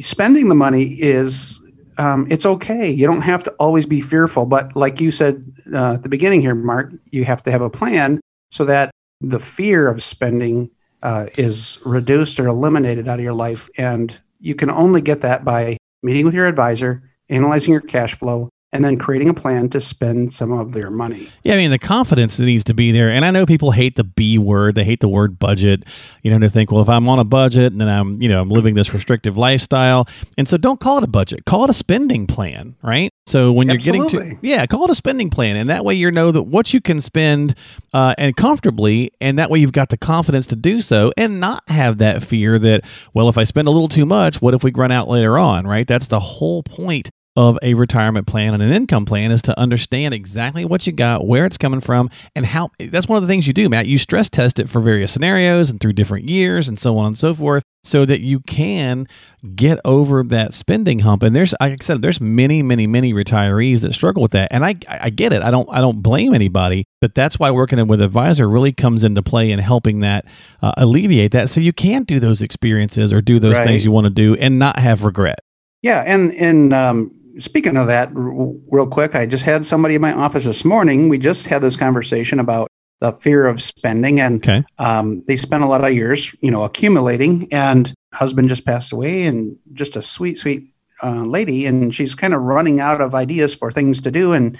spending 0.00 0.48
the 0.48 0.54
money 0.54 0.94
is 1.00 1.58
um, 1.98 2.26
it's 2.30 2.46
okay 2.46 2.90
you 2.90 3.06
don't 3.06 3.20
have 3.20 3.44
to 3.44 3.50
always 3.52 3.86
be 3.86 4.00
fearful 4.00 4.46
but 4.46 4.74
like 4.74 5.00
you 5.00 5.10
said 5.10 5.44
uh, 5.72 5.94
at 5.94 6.02
the 6.02 6.08
beginning 6.08 6.40
here 6.40 6.54
mark 6.54 6.90
you 7.10 7.24
have 7.24 7.42
to 7.42 7.50
have 7.50 7.60
a 7.60 7.70
plan 7.70 8.20
so 8.50 8.64
that 8.64 8.90
the 9.22 9.40
fear 9.40 9.88
of 9.88 10.02
spending 10.02 10.70
uh, 11.02 11.26
is 11.36 11.78
reduced 11.84 12.38
or 12.38 12.46
eliminated 12.46 13.08
out 13.08 13.18
of 13.18 13.24
your 13.24 13.34
life. 13.34 13.68
And 13.78 14.18
you 14.40 14.54
can 14.54 14.70
only 14.70 15.00
get 15.00 15.20
that 15.22 15.44
by 15.44 15.76
meeting 16.02 16.24
with 16.24 16.34
your 16.34 16.46
advisor 16.46 17.02
analyzing 17.28 17.72
your 17.72 17.80
cash 17.80 18.16
flow, 18.18 18.50
and 18.72 18.84
then 18.84 18.98
creating 18.98 19.28
a 19.28 19.34
plan 19.34 19.68
to 19.68 19.80
spend 19.80 20.32
some 20.32 20.50
of 20.50 20.72
their 20.72 20.90
money. 20.90 21.30
Yeah, 21.42 21.54
I 21.54 21.56
mean 21.58 21.70
the 21.70 21.78
confidence 21.78 22.36
that 22.36 22.44
needs 22.44 22.64
to 22.64 22.74
be 22.74 22.90
there. 22.90 23.10
And 23.10 23.24
I 23.24 23.30
know 23.30 23.44
people 23.44 23.72
hate 23.72 23.96
the 23.96 24.04
B 24.04 24.38
word, 24.38 24.74
they 24.74 24.84
hate 24.84 25.00
the 25.00 25.08
word 25.08 25.38
budget. 25.38 25.84
You 26.22 26.30
know, 26.30 26.38
they 26.38 26.48
think, 26.48 26.72
well, 26.72 26.80
if 26.80 26.88
I'm 26.88 27.08
on 27.08 27.18
a 27.18 27.24
budget 27.24 27.72
and 27.72 27.80
then 27.80 27.88
I'm, 27.88 28.20
you 28.20 28.28
know, 28.28 28.40
I'm 28.40 28.48
living 28.48 28.74
this 28.74 28.94
restrictive 28.94 29.36
lifestyle. 29.36 30.08
And 30.38 30.48
so 30.48 30.56
don't 30.56 30.80
call 30.80 30.98
it 30.98 31.04
a 31.04 31.08
budget. 31.08 31.44
Call 31.44 31.64
it 31.64 31.70
a 31.70 31.74
spending 31.74 32.26
plan, 32.26 32.76
right? 32.82 33.10
So 33.26 33.52
when 33.52 33.68
you're 33.68 33.76
Absolutely. 33.76 34.18
getting 34.18 34.40
to 34.40 34.46
yeah, 34.46 34.64
call 34.66 34.84
it 34.84 34.90
a 34.90 34.94
spending 34.94 35.28
plan. 35.28 35.56
And 35.56 35.68
that 35.68 35.84
way 35.84 35.94
you 35.94 36.10
know 36.10 36.32
that 36.32 36.42
what 36.44 36.72
you 36.72 36.80
can 36.80 37.00
spend 37.00 37.54
uh, 37.92 38.14
and 38.16 38.34
comfortably, 38.36 39.12
and 39.20 39.38
that 39.38 39.50
way 39.50 39.58
you've 39.58 39.72
got 39.72 39.90
the 39.90 39.98
confidence 39.98 40.46
to 40.48 40.56
do 40.56 40.80
so 40.80 41.12
and 41.16 41.40
not 41.40 41.62
have 41.68 41.98
that 41.98 42.22
fear 42.22 42.58
that, 42.58 42.84
well, 43.12 43.28
if 43.28 43.36
I 43.36 43.44
spend 43.44 43.68
a 43.68 43.70
little 43.70 43.88
too 43.88 44.06
much, 44.06 44.40
what 44.40 44.54
if 44.54 44.64
we 44.64 44.72
run 44.72 44.90
out 44.90 45.08
later 45.08 45.36
on, 45.36 45.66
right? 45.66 45.86
That's 45.86 46.08
the 46.08 46.20
whole 46.20 46.62
point 46.62 47.10
of 47.34 47.58
a 47.62 47.74
retirement 47.74 48.26
plan 48.26 48.52
and 48.52 48.62
an 48.62 48.72
income 48.72 49.06
plan 49.06 49.30
is 49.30 49.40
to 49.42 49.58
understand 49.58 50.12
exactly 50.12 50.64
what 50.64 50.86
you 50.86 50.92
got, 50.92 51.26
where 51.26 51.46
it's 51.46 51.58
coming 51.58 51.80
from, 51.80 52.10
and 52.36 52.44
how. 52.44 52.70
That's 52.78 53.08
one 53.08 53.16
of 53.16 53.22
the 53.22 53.28
things 53.28 53.46
you 53.46 53.52
do, 53.52 53.68
Matt. 53.68 53.86
You 53.86 53.98
stress 53.98 54.28
test 54.28 54.58
it 54.58 54.68
for 54.68 54.80
various 54.80 55.12
scenarios 55.12 55.70
and 55.70 55.80
through 55.80 55.94
different 55.94 56.28
years 56.28 56.68
and 56.68 56.78
so 56.78 56.98
on 56.98 57.06
and 57.06 57.18
so 57.18 57.32
forth, 57.32 57.62
so 57.84 58.04
that 58.04 58.20
you 58.20 58.40
can 58.40 59.08
get 59.56 59.80
over 59.84 60.22
that 60.22 60.52
spending 60.52 61.00
hump. 61.00 61.22
And 61.22 61.34
there's, 61.34 61.54
like 61.60 61.72
I 61.72 61.76
said, 61.80 62.02
there's 62.02 62.20
many, 62.20 62.62
many, 62.62 62.86
many 62.86 63.14
retirees 63.14 63.80
that 63.80 63.94
struggle 63.94 64.22
with 64.22 64.32
that, 64.32 64.48
and 64.52 64.64
I, 64.64 64.76
I 64.88 65.10
get 65.10 65.32
it. 65.32 65.42
I 65.42 65.50
don't, 65.50 65.68
I 65.70 65.80
don't 65.80 66.02
blame 66.02 66.34
anybody, 66.34 66.84
but 67.00 67.14
that's 67.14 67.38
why 67.38 67.50
working 67.50 67.84
with 67.86 68.00
an 68.00 68.06
advisor 68.06 68.48
really 68.48 68.72
comes 68.72 69.04
into 69.04 69.22
play 69.22 69.50
in 69.50 69.58
helping 69.58 70.00
that 70.00 70.26
uh, 70.60 70.72
alleviate 70.76 71.32
that, 71.32 71.48
so 71.48 71.60
you 71.60 71.72
can 71.72 72.02
do 72.04 72.20
those 72.20 72.42
experiences 72.42 73.12
or 73.12 73.20
do 73.20 73.38
those 73.38 73.58
right. 73.58 73.66
things 73.66 73.84
you 73.84 73.90
want 73.90 74.04
to 74.04 74.10
do 74.10 74.34
and 74.34 74.58
not 74.58 74.78
have 74.78 75.02
regret. 75.02 75.38
Yeah, 75.82 76.04
and 76.06 76.32
and 76.34 76.72
um, 76.72 77.12
speaking 77.38 77.76
of 77.76 77.86
that, 77.86 78.08
r- 78.08 78.52
real 78.70 78.86
quick, 78.86 79.14
I 79.14 79.26
just 79.26 79.44
had 79.44 79.64
somebody 79.64 79.94
in 79.94 80.00
my 80.00 80.12
office 80.12 80.44
this 80.44 80.64
morning. 80.64 81.08
We 81.08 81.18
just 81.18 81.46
had 81.46 81.62
this 81.62 81.76
conversation 81.76 82.38
about 82.38 82.70
the 83.00 83.12
fear 83.12 83.46
of 83.46 83.62
spending, 83.62 84.20
and 84.20 84.42
okay. 84.42 84.64
um, 84.78 85.22
they 85.26 85.36
spent 85.36 85.64
a 85.64 85.66
lot 85.66 85.84
of 85.84 85.92
years, 85.92 86.34
you 86.40 86.50
know, 86.50 86.64
accumulating. 86.64 87.48
And 87.52 87.92
husband 88.12 88.48
just 88.48 88.64
passed 88.64 88.92
away, 88.92 89.24
and 89.24 89.56
just 89.72 89.96
a 89.96 90.02
sweet, 90.02 90.38
sweet 90.38 90.64
uh, 91.02 91.24
lady, 91.24 91.66
and 91.66 91.94
she's 91.94 92.14
kind 92.14 92.34
of 92.34 92.42
running 92.42 92.80
out 92.80 93.00
of 93.00 93.14
ideas 93.14 93.54
for 93.54 93.72
things 93.72 94.00
to 94.02 94.10
do. 94.10 94.32
And 94.32 94.56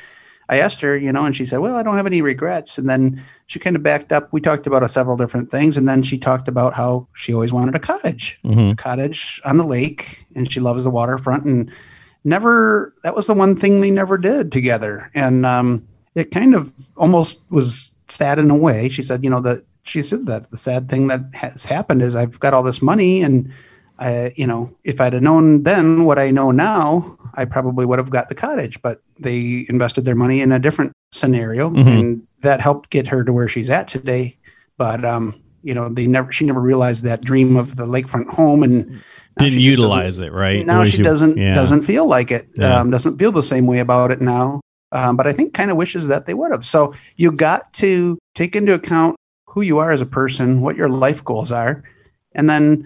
I 0.48 0.58
asked 0.58 0.80
her, 0.80 0.98
you 0.98 1.12
know, 1.12 1.24
and 1.24 1.36
she 1.36 1.46
said, 1.46 1.60
"Well, 1.60 1.76
I 1.76 1.82
don't 1.82 1.96
have 1.96 2.06
any 2.06 2.20
regrets." 2.20 2.78
And 2.78 2.88
then 2.88 3.22
she 3.46 3.58
kind 3.58 3.76
of 3.76 3.82
backed 3.82 4.12
up. 4.12 4.32
We 4.32 4.40
talked 4.40 4.66
about 4.66 4.90
several 4.90 5.16
different 5.16 5.50
things, 5.50 5.76
and 5.76 5.88
then 5.88 6.02
she 6.02 6.18
talked 6.18 6.48
about 6.48 6.74
how 6.74 7.06
she 7.14 7.32
always 7.32 7.52
wanted 7.52 7.76
a 7.76 7.78
cottage, 7.78 8.40
mm-hmm. 8.44 8.70
a 8.70 8.76
cottage 8.76 9.40
on 9.44 9.56
the 9.56 9.64
lake, 9.64 10.26
and 10.34 10.50
she 10.50 10.58
loves 10.60 10.84
the 10.84 10.90
waterfront 10.90 11.44
and 11.44 11.70
never 12.24 12.94
that 13.02 13.14
was 13.14 13.26
the 13.26 13.34
one 13.34 13.56
thing 13.56 13.80
they 13.80 13.90
never 13.90 14.16
did 14.16 14.52
together. 14.52 15.10
And 15.14 15.44
um, 15.46 15.86
it 16.14 16.30
kind 16.30 16.54
of 16.54 16.72
almost 16.96 17.42
was 17.50 17.94
sad 18.08 18.38
in 18.38 18.50
a 18.50 18.56
way. 18.56 18.88
She 18.88 19.02
said 19.02 19.24
you 19.24 19.30
know 19.30 19.40
that 19.40 19.64
she 19.84 20.02
said 20.02 20.26
that 20.26 20.50
the 20.50 20.56
sad 20.56 20.88
thing 20.88 21.08
that 21.08 21.22
has 21.32 21.64
happened 21.64 22.02
is 22.02 22.14
i've 22.14 22.38
got 22.38 22.54
all 22.54 22.62
this 22.62 22.80
money 22.80 23.20
and 23.20 23.52
I, 23.98 24.32
you 24.36 24.46
know 24.46 24.70
if 24.84 25.00
i'd 25.00 25.12
have 25.12 25.22
known 25.22 25.64
then 25.64 26.04
what 26.04 26.20
i 26.20 26.30
know 26.30 26.52
now 26.52 27.18
i 27.34 27.44
probably 27.44 27.84
would 27.84 27.98
have 27.98 28.08
got 28.08 28.28
the 28.28 28.36
cottage 28.36 28.80
but 28.80 29.02
they 29.18 29.66
invested 29.68 30.04
their 30.04 30.14
money 30.14 30.40
in 30.40 30.52
a 30.52 30.60
different 30.60 30.92
scenario 31.12 31.70
mm-hmm. 31.70 31.88
and 31.88 32.26
that 32.40 32.60
helped 32.60 32.90
get 32.90 33.06
her 33.06 33.24
to 33.24 33.32
where 33.32 33.48
she's 33.48 33.70
at 33.70 33.88
today. 33.88 34.36
But 34.76 35.04
um 35.04 35.40
you 35.62 35.74
know 35.74 35.88
they 35.88 36.06
never 36.06 36.32
she 36.32 36.44
never 36.44 36.60
realized 36.60 37.04
that 37.04 37.22
dream 37.22 37.56
of 37.56 37.76
the 37.76 37.86
lakefront 37.86 38.28
home 38.28 38.62
and 38.62 39.00
didn't 39.42 39.60
utilize 39.60 40.18
it 40.20 40.32
right 40.32 40.66
now 40.66 40.84
she, 40.84 40.98
she 40.98 41.02
doesn't 41.02 41.36
yeah. 41.36 41.54
doesn't 41.54 41.82
feel 41.82 42.06
like 42.06 42.30
it 42.30 42.48
yeah. 42.56 42.80
um, 42.80 42.90
doesn't 42.90 43.18
feel 43.18 43.32
the 43.32 43.42
same 43.42 43.66
way 43.66 43.78
about 43.78 44.10
it 44.10 44.20
now 44.20 44.60
um, 44.92 45.16
but 45.16 45.26
i 45.26 45.32
think 45.32 45.54
kind 45.54 45.70
of 45.70 45.76
wishes 45.76 46.08
that 46.08 46.26
they 46.26 46.34
would 46.34 46.50
have 46.50 46.66
so 46.66 46.94
you 47.16 47.30
got 47.32 47.72
to 47.72 48.18
take 48.34 48.56
into 48.56 48.72
account 48.72 49.16
who 49.46 49.62
you 49.62 49.78
are 49.78 49.90
as 49.90 50.00
a 50.00 50.06
person 50.06 50.60
what 50.60 50.76
your 50.76 50.88
life 50.88 51.24
goals 51.24 51.52
are 51.52 51.82
and 52.34 52.48
then 52.48 52.84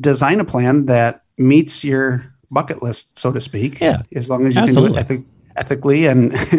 design 0.00 0.40
a 0.40 0.44
plan 0.44 0.86
that 0.86 1.22
meets 1.38 1.84
your 1.84 2.24
bucket 2.50 2.82
list 2.82 3.18
so 3.18 3.32
to 3.32 3.40
speak 3.40 3.80
yeah 3.80 4.02
as 4.14 4.28
long 4.28 4.46
as 4.46 4.54
you 4.54 4.62
Absolutely. 4.62 5.04
can 5.04 5.16
do 5.16 5.22
it 5.22 5.26
ethically 5.56 6.06
and 6.06 6.32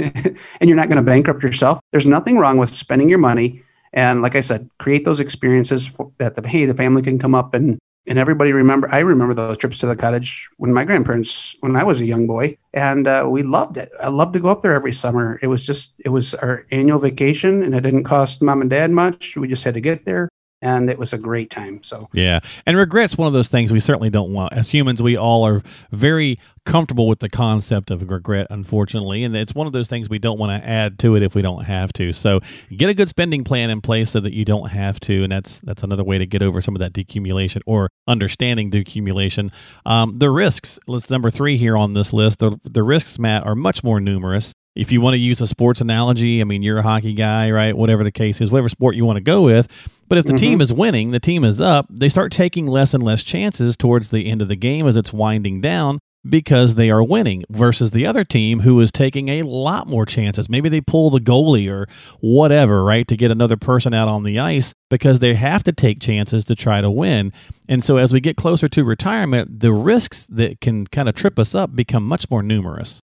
and 0.60 0.70
you're 0.70 0.76
not 0.76 0.88
going 0.88 0.98
to 0.98 1.04
bankrupt 1.04 1.44
yourself 1.44 1.80
there's 1.92 2.06
nothing 2.06 2.38
wrong 2.38 2.58
with 2.58 2.74
spending 2.74 3.10
your 3.10 3.18
money 3.18 3.62
and 3.94 4.22
like 4.22 4.36
i 4.36 4.42
said 4.42 4.70
create 4.80 5.06
those 5.06 5.20
experiences 5.20 5.86
for, 5.86 6.12
that 6.18 6.36
the 6.36 6.48
hey 6.48 6.66
the 6.66 6.74
family 6.74 7.02
can 7.02 7.18
come 7.20 7.36
up 7.36 7.54
and 7.54 7.80
and 8.08 8.18
everybody 8.18 8.52
remember 8.52 8.90
i 8.94 9.00
remember 9.00 9.34
those 9.34 9.58
trips 9.58 9.78
to 9.80 9.86
the 9.86 9.96
cottage 9.96 10.50
when 10.58 10.74
my 10.74 10.84
grandparents 10.84 11.56
when 11.60 11.76
i 11.76 11.84
was 11.84 12.02
a 12.02 12.06
young 12.06 12.28
boy 12.28 12.58
and 12.74 13.08
uh, 13.08 13.26
we 13.28 13.44
loved 13.44 13.78
it. 13.78 13.92
I 14.02 14.08
loved 14.08 14.34
to 14.34 14.40
go 14.40 14.50
up 14.50 14.62
there 14.62 14.74
every 14.74 14.94
summer. 14.94 15.40
It 15.42 15.48
was 15.48 15.66
just 15.66 15.94
it 16.00 16.10
was 16.10 16.34
our 16.36 16.66
annual 16.72 17.00
vacation 17.00 17.64
and 17.64 17.76
it 17.76 17.82
didn't 17.82 18.06
cost 18.06 18.42
mom 18.42 18.62
and 18.62 18.70
dad 18.70 18.92
much. 18.92 19.36
We 19.36 19.48
just 19.48 19.64
had 19.64 19.74
to 19.74 19.82
get 19.82 20.06
there 20.06 20.30
and 20.62 20.90
it 20.90 20.98
was 20.98 21.14
a 21.14 21.18
great 21.18 21.50
time. 21.50 21.82
So 21.84 22.10
yeah, 22.14 22.40
and 22.66 22.78
regrets 22.78 23.18
one 23.18 23.28
of 23.28 23.34
those 23.34 23.48
things 23.48 23.72
we 23.72 23.80
certainly 23.80 24.10
don't 24.10 24.34
want. 24.34 24.54
As 24.54 24.70
humans, 24.70 25.02
we 25.02 25.18
all 25.18 25.46
are 25.46 25.64
very 25.92 26.40
comfortable 26.66 27.08
with 27.08 27.20
the 27.20 27.30
concept 27.30 27.90
of 27.90 28.08
regret, 28.10 28.46
unfortunately, 28.50 29.24
and 29.24 29.36
it's 29.36 29.56
one 29.56 29.66
of 29.66 29.74
those 29.74 29.88
things 29.88 30.10
we 30.10 30.20
don't 30.20 30.38
want 30.38 30.62
to 30.62 30.68
add 30.68 31.00
to 31.00 31.16
it 31.16 31.24
if 31.24 31.34
we 31.34 31.42
don't 31.42 31.64
have 31.64 31.92
to. 31.94 32.14
So 32.14 32.40
get 32.76 32.90
a 32.90 32.94
good 32.94 33.10
spending 33.10 33.44
plan 33.44 33.70
in 33.70 33.82
place 33.82 34.12
so 34.12 34.20
that 34.20 34.34
you 34.34 34.46
don't 34.46 34.70
have 34.70 35.00
to, 35.02 35.24
and 35.24 35.32
that's 35.32 35.60
that's 35.60 35.84
another 35.84 36.04
way 36.04 36.18
to 36.18 36.26
get 36.26 36.42
over 36.42 36.62
some 36.62 36.76
of 36.76 36.80
that 36.80 36.94
decumulation 36.94 37.62
or 37.66 37.90
understanding 38.08 38.70
decumulation. 38.72 39.52
Um, 39.86 40.20
the 40.20 40.30
risks, 40.30 40.80
list 40.88 41.10
number 41.10 41.30
three 41.32 41.58
here 41.58 41.76
on 41.76 41.94
this 41.94 42.14
list. 42.14 42.40
The 42.40 42.58
the 42.64 42.84
risks, 42.84 43.18
Matt, 43.18 43.46
are 43.46 43.56
much 43.56 43.84
more 43.84 44.00
numerous 44.00 44.54
if 44.76 44.92
you 44.92 45.02
want 45.02 45.16
to 45.16 45.20
use 45.20 45.42
a 45.42 45.48
sports 45.48 45.82
analogy, 45.82 46.42
I 46.42 46.46
mean, 46.46 46.62
you're 46.62 46.78
a 46.78 46.84
hockey 46.84 47.14
guy, 47.14 47.52
right? 47.52 47.76
Whatever 47.76 48.04
the 48.04 48.12
case 48.12 48.40
is, 48.40 48.52
whatever 48.52 48.70
sport 48.70 48.96
you 48.96 49.06
want 49.06 49.18
to 49.18 49.24
go 49.24 49.44
with. 49.44 49.68
But 50.08 50.18
if 50.18 50.26
the 50.26 50.34
mm-hmm. 50.34 50.38
team 50.38 50.62
is 50.62 50.74
winning, 50.74 51.12
the 51.12 51.20
team 51.20 51.44
is 51.44 51.60
up, 51.60 51.88
they 51.90 52.10
start 52.10 52.32
taking 52.32 52.68
less 52.68 52.94
and 52.94 53.04
less 53.04 53.24
chances 53.24 53.76
towards 53.76 54.10
the 54.10 54.28
end 54.28 54.42
of 54.42 54.48
the 54.48 54.56
game 54.56 54.88
as 54.88 54.98
it's 54.98 55.14
winding 55.14 55.62
down 55.62 56.00
because 56.28 56.76
they 56.76 56.90
are 56.90 57.04
winning 57.04 57.44
versus 57.50 57.92
the 57.92 58.06
other 58.06 58.24
team 58.24 58.60
who 58.60 58.80
is 58.80 58.92
taking 58.92 59.30
a 59.30 59.44
lot 59.44 59.88
more 59.88 60.06
chances. 60.06 60.50
Maybe 60.50 60.70
they 60.70 60.82
pull 60.82 61.10
the 61.10 61.20
goalie 61.20 61.72
or 61.72 61.88
whatever, 62.20 62.84
right, 62.84 63.08
to 63.08 63.18
get 63.18 63.32
another 63.32 63.58
person 63.58 63.94
out 63.94 64.08
on 64.08 64.24
the 64.24 64.40
ice 64.40 64.74
because 64.90 65.20
they 65.20 65.34
have 65.34 65.64
to 65.64 65.72
take 65.72 66.00
chances 66.00 66.46
to 66.46 66.56
try 66.56 66.82
to 66.82 66.92
win. 66.92 67.34
And 67.68 67.84
so 67.84 67.98
as 67.98 68.14
we 68.14 68.20
get 68.20 68.38
closer 68.38 68.68
to 68.68 68.84
retirement, 68.84 69.62
the 69.62 69.74
risks 69.74 70.28
that 70.28 70.62
can 70.62 70.86
kind 70.88 71.10
of 71.10 71.16
trip 71.16 71.40
us 71.40 71.56
up 71.56 71.76
become 71.76 72.06
much 72.06 72.30
more 72.30 72.44
numerous. 72.44 73.02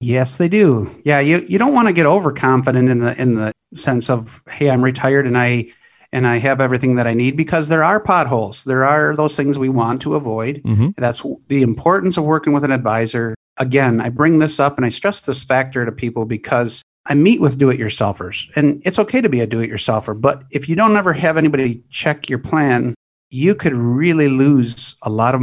Yes, 0.00 0.36
they 0.36 0.48
do. 0.48 0.94
Yeah, 1.04 1.20
you, 1.20 1.38
you 1.48 1.58
don't 1.58 1.74
want 1.74 1.88
to 1.88 1.94
get 1.94 2.06
overconfident 2.06 2.88
in 2.88 3.00
the 3.00 3.20
in 3.20 3.34
the 3.34 3.52
sense 3.74 4.10
of, 4.10 4.42
hey, 4.48 4.70
I'm 4.70 4.84
retired 4.84 5.26
and 5.26 5.38
I 5.38 5.72
and 6.12 6.26
I 6.26 6.38
have 6.38 6.60
everything 6.60 6.96
that 6.96 7.06
I 7.06 7.14
need 7.14 7.36
because 7.36 7.68
there 7.68 7.82
are 7.82 7.98
potholes. 7.98 8.64
There 8.64 8.84
are 8.84 9.16
those 9.16 9.36
things 9.36 9.58
we 9.58 9.68
want 9.68 10.02
to 10.02 10.14
avoid. 10.14 10.62
Mm-hmm. 10.62 10.90
That's 10.96 11.22
the 11.48 11.62
importance 11.62 12.16
of 12.16 12.24
working 12.24 12.52
with 12.52 12.64
an 12.64 12.70
advisor. 12.72 13.34
Again, 13.56 14.00
I 14.00 14.10
bring 14.10 14.38
this 14.38 14.60
up 14.60 14.76
and 14.76 14.86
I 14.86 14.90
stress 14.90 15.22
this 15.22 15.42
factor 15.42 15.84
to 15.84 15.92
people 15.92 16.24
because 16.24 16.82
I 17.06 17.14
meet 17.14 17.40
with 17.40 17.58
do-it-yourselfers, 17.58 18.50
and 18.56 18.82
it's 18.84 18.98
okay 18.98 19.20
to 19.20 19.28
be 19.28 19.40
a 19.40 19.46
do-it-yourselfer. 19.46 20.20
But 20.20 20.42
if 20.50 20.68
you 20.68 20.74
don't 20.74 20.96
ever 20.96 21.12
have 21.12 21.36
anybody 21.36 21.82
check 21.88 22.28
your 22.28 22.40
plan, 22.40 22.94
you 23.30 23.54
could 23.54 23.74
really 23.74 24.28
lose 24.28 24.96
a 25.02 25.10
lot 25.10 25.34
of 25.34 25.40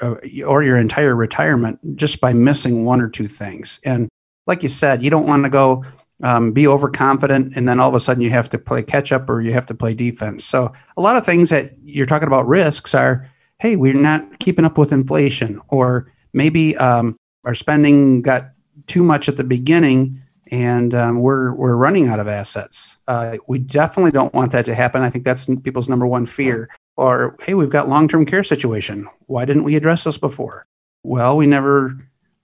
uh, 0.00 0.16
or 0.46 0.62
your 0.62 0.76
entire 0.76 1.14
retirement 1.14 1.78
just 1.96 2.20
by 2.20 2.32
missing 2.32 2.84
one 2.84 3.00
or 3.00 3.08
two 3.08 3.28
things. 3.28 3.80
And 3.84 4.08
like 4.46 4.62
you 4.62 4.68
said, 4.68 5.02
you 5.02 5.10
don't 5.10 5.26
want 5.26 5.44
to 5.44 5.50
go 5.50 5.84
um, 6.22 6.52
be 6.52 6.66
overconfident 6.66 7.54
and 7.56 7.68
then 7.68 7.80
all 7.80 7.88
of 7.88 7.94
a 7.94 8.00
sudden 8.00 8.22
you 8.22 8.30
have 8.30 8.50
to 8.50 8.58
play 8.58 8.82
catch 8.82 9.12
up 9.12 9.28
or 9.30 9.40
you 9.40 9.52
have 9.52 9.66
to 9.66 9.74
play 9.74 9.94
defense. 9.94 10.44
So 10.44 10.72
a 10.96 11.00
lot 11.00 11.16
of 11.16 11.24
things 11.24 11.50
that 11.50 11.72
you're 11.82 12.06
talking 12.06 12.28
about 12.28 12.46
risks 12.46 12.94
are, 12.94 13.30
hey, 13.58 13.76
we're 13.76 13.94
not 13.94 14.38
keeping 14.38 14.64
up 14.64 14.78
with 14.78 14.92
inflation, 14.92 15.60
or 15.68 16.12
maybe 16.32 16.76
um, 16.76 17.16
our 17.44 17.54
spending 17.54 18.22
got 18.22 18.50
too 18.86 19.02
much 19.02 19.28
at 19.28 19.36
the 19.36 19.44
beginning 19.44 20.20
and 20.50 20.94
um, 20.94 21.20
we're 21.20 21.52
we're 21.54 21.76
running 21.76 22.08
out 22.08 22.18
of 22.18 22.26
assets. 22.26 22.96
Uh, 23.06 23.36
we 23.46 23.58
definitely 23.58 24.10
don't 24.10 24.34
want 24.34 24.52
that 24.52 24.64
to 24.64 24.74
happen. 24.74 25.02
I 25.02 25.10
think 25.10 25.24
that's 25.24 25.46
people's 25.62 25.88
number 25.88 26.06
one 26.06 26.26
fear. 26.26 26.68
Or 27.00 27.36
hey, 27.40 27.54
we've 27.54 27.70
got 27.70 27.88
long-term 27.88 28.26
care 28.26 28.44
situation. 28.44 29.08
Why 29.26 29.44
didn't 29.44 29.64
we 29.64 29.76
address 29.76 30.04
this 30.04 30.18
before? 30.18 30.66
Well, 31.02 31.36
we 31.36 31.46
never 31.46 31.96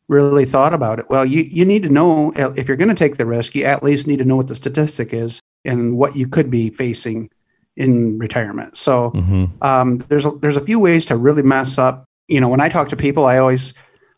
really 0.08 0.46
thought 0.46 0.72
about 0.72 0.98
it. 0.98 1.10
Well, 1.10 1.26
you 1.26 1.42
you 1.42 1.64
need 1.64 1.82
to 1.82 1.88
know 1.88 2.32
if 2.32 2.68
you're 2.68 2.76
going 2.76 2.88
to 2.88 2.94
take 2.94 3.16
the 3.16 3.26
risk, 3.26 3.54
you 3.54 3.64
at 3.64 3.82
least 3.82 4.06
need 4.06 4.18
to 4.18 4.24
know 4.24 4.36
what 4.36 4.48
the 4.48 4.54
statistic 4.54 5.12
is 5.12 5.40
and 5.64 5.98
what 5.98 6.16
you 6.16 6.26
could 6.26 6.50
be 6.50 6.70
facing 6.70 7.28
in 7.76 8.18
retirement. 8.18 8.76
So 8.76 9.10
mm-hmm. 9.10 9.44
um, 9.62 9.98
there's 10.08 10.24
a, 10.24 10.30
there's 10.30 10.56
a 10.56 10.64
few 10.64 10.78
ways 10.78 11.04
to 11.06 11.16
really 11.16 11.42
mess 11.42 11.76
up. 11.76 12.06
You 12.28 12.40
know, 12.40 12.48
when 12.48 12.60
I 12.60 12.68
talk 12.68 12.88
to 12.88 12.96
people, 12.96 13.26
I 13.26 13.38
always 13.38 13.74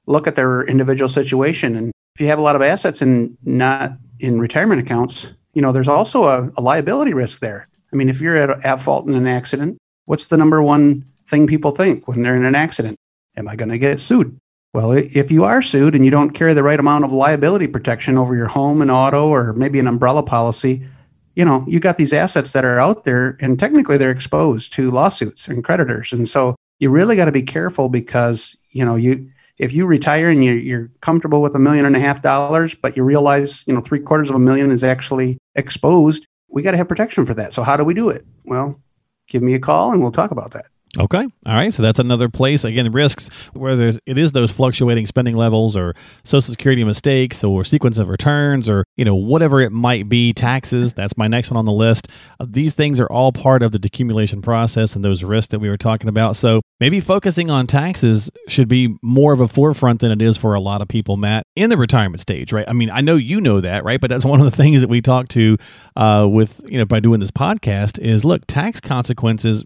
look 0.07 0.27
at 0.27 0.37
their 0.37 0.63
individual 0.63 1.09
situation 1.09 1.75
and 1.75 1.93
if 2.19 2.23
you 2.23 2.27
have 2.27 2.41
a 2.41 2.43
lot 2.43 2.57
of 2.57 2.63
assets 2.63 3.01
and 3.01 3.39
not 3.45 3.93
in 4.19 4.41
retirement 4.41 4.81
accounts, 4.81 5.29
you 5.55 5.63
know, 5.63 5.71
there's 5.71 5.87
also 5.87 6.25
a, 6.25 6.51
a 6.57 6.61
liability 6.61 7.15
risk 7.15 7.39
there. 7.39 7.69
I 7.93 7.97
mean, 7.97 8.09
if 8.09 8.21
you're 8.21 8.35
at, 8.35 8.65
at 8.67 8.81
fault 8.81 9.07
in 9.07 9.15
an 9.15 9.29
accident, 9.29 9.78
what's 10.09 10.29
the 10.29 10.37
number 10.39 10.63
one 10.63 11.05
thing 11.27 11.47
people 11.47 11.71
think 11.71 12.09
when 12.09 12.23
they're 12.23 12.35
in 12.35 12.47
an 12.47 12.55
accident? 12.55 12.97
Am 13.37 13.47
I 13.47 13.57
going 13.57 13.69
to 13.69 13.79
get 13.79 14.01
sued? 14.01 14.39
Well, 14.73 14.93
if 14.93 15.31
you 15.31 15.45
are 15.45 15.61
sued 15.61 15.95
and 15.95 16.05
you 16.05 16.11
don't 16.11 16.31
carry 16.31 16.55
the 16.55 16.63
right 16.63 16.81
amount 16.81 17.05
of 17.05 17.13
liability 17.13 17.67
protection 17.67 18.17
over 18.17 18.35
your 18.35 18.49
home 18.49 18.81
and 18.81 18.91
auto 18.91 19.29
or 19.29 19.53
maybe 19.53 19.79
an 19.79 19.87
umbrella 19.87 20.23
policy, 20.23 20.87
you 21.35 21.45
know, 21.45 21.65
you 21.69 21.79
got 21.79 21.99
these 21.99 22.15
assets 22.15 22.53
that 22.55 22.65
are 22.65 22.81
out 22.81 23.05
there 23.05 23.37
and 23.41 23.59
technically 23.59 23.99
they're 23.99 24.11
exposed 24.11 24.73
to 24.75 24.91
lawsuits 24.91 25.47
and 25.47 25.63
creditors. 25.63 26.13
And 26.13 26.27
so 26.29 26.57
you 26.79 26.91
really 26.91 27.15
got 27.15 27.27
to 27.27 27.33
be 27.33 27.43
careful 27.43 27.89
because, 27.91 28.57
you 28.71 28.85
know, 28.85 28.97
you 28.97 29.31
if 29.59 29.73
you 29.73 29.85
retire 29.85 30.31
and 30.31 30.43
you're, 30.43 30.57
you're 30.57 30.91
comfortable 31.01 31.43
with 31.43 31.55
a 31.55 31.59
million 31.59 31.85
and 31.85 31.97
a 31.97 32.01
half 32.01 32.23
dollars, 32.23 32.75
but 32.75 32.97
you 32.97 33.03
realize, 33.03 33.65
you 33.67 33.75
know, 33.75 33.81
three 33.81 34.01
quarters 34.01 34.31
of 34.31 34.37
a 34.37 34.39
million 34.39 34.71
is 34.71 34.85
actually 34.85 35.37
exposed, 35.55 36.27
we 36.49 36.63
got 36.63 36.71
to 36.71 36.77
have 36.77 36.89
protection 36.89 37.27
for 37.27 37.35
that. 37.35 37.53
So 37.53 37.63
how 37.63 37.77
do 37.77 37.85
we 37.85 37.93
do 37.93 38.09
it? 38.09 38.25
Well, 38.45 38.81
give 39.29 39.43
me 39.43 39.55
a 39.55 39.61
call 39.61 39.93
and 39.93 40.03
we'll 40.03 40.13
talk 40.13 40.31
about 40.31 40.53
that. 40.53 40.67
Okay. 40.97 41.27
All 41.45 41.55
right. 41.55 41.73
So 41.73 41.83
that's 41.83 41.99
another 41.99 42.31
place. 42.31 42.65
Again, 42.65 42.91
risks, 42.93 43.29
whether 43.53 43.93
it 44.07 44.17
is 44.17 44.33
those 44.33 44.51
fluctuating 44.51 45.07
spending 45.07 45.37
levels 45.37 45.77
or 45.77 45.95
Social 46.25 46.51
Security 46.51 46.83
mistakes 46.83 47.45
or 47.45 47.63
sequence 47.63 47.99
of 47.99 48.09
returns 48.09 48.69
or, 48.69 48.85
you 48.97 49.05
know, 49.05 49.15
whatever 49.15 49.61
it 49.61 49.71
might 49.71 50.09
be, 50.09 50.33
taxes. 50.33 50.95
That's 50.95 51.17
my 51.17 51.29
next 51.29 51.51
one 51.51 51.59
on 51.59 51.67
the 51.67 51.73
list. 51.73 52.09
Uh, 52.41 52.47
these 52.49 52.73
things 52.73 52.99
are 53.01 53.07
all 53.07 53.33
part 53.33 53.63
of 53.63 53.73
the 53.73 53.79
decumulation 53.79 54.43
process 54.43 54.95
and 54.95 55.05
those 55.05 55.23
risks 55.23 55.51
that 55.51 55.59
we 55.59 55.69
were 55.69 55.77
talking 55.77 56.09
about. 56.09 56.37
So 56.37 56.63
maybe 56.81 57.01
focusing 57.01 57.51
on 57.51 57.67
taxes 57.67 58.31
should 58.49 58.69
be 58.69 58.97
more 59.03 59.35
of 59.35 59.41
a 59.41 59.49
forefront 59.49 60.01
than 60.01 60.11
it 60.11 60.23
is 60.23 60.39
for 60.39 60.55
a 60.55 60.61
lot 60.61 60.81
of 60.81 60.89
people, 60.89 61.19
Matt, 61.19 61.45
in 61.55 61.69
the 61.69 61.77
retirement 61.77 62.21
stage, 62.21 62.51
right? 62.51 62.67
I 62.67 62.73
mean, 62.73 62.91
I 62.91 63.03
know 63.03 63.17
you 63.17 63.43
know 63.43 63.61
that, 63.61 63.85
right? 63.85 64.01
But 64.01 64.09
that's 64.09 64.25
one 64.25 64.41
of 64.41 64.51
the 64.51 64.57
things 64.63 64.81
that 64.81 64.89
we 64.89 65.03
talk 65.03 65.29
to 65.29 65.59
uh, 65.97 66.27
with, 66.31 66.63
you 66.67 66.79
know, 66.79 66.87
by 66.87 67.01
doing 67.01 67.21
this 67.21 67.31
podcast 67.31 67.99
is 67.99 68.25
look, 68.25 68.47
tax 68.47 68.81
consequences 68.81 69.65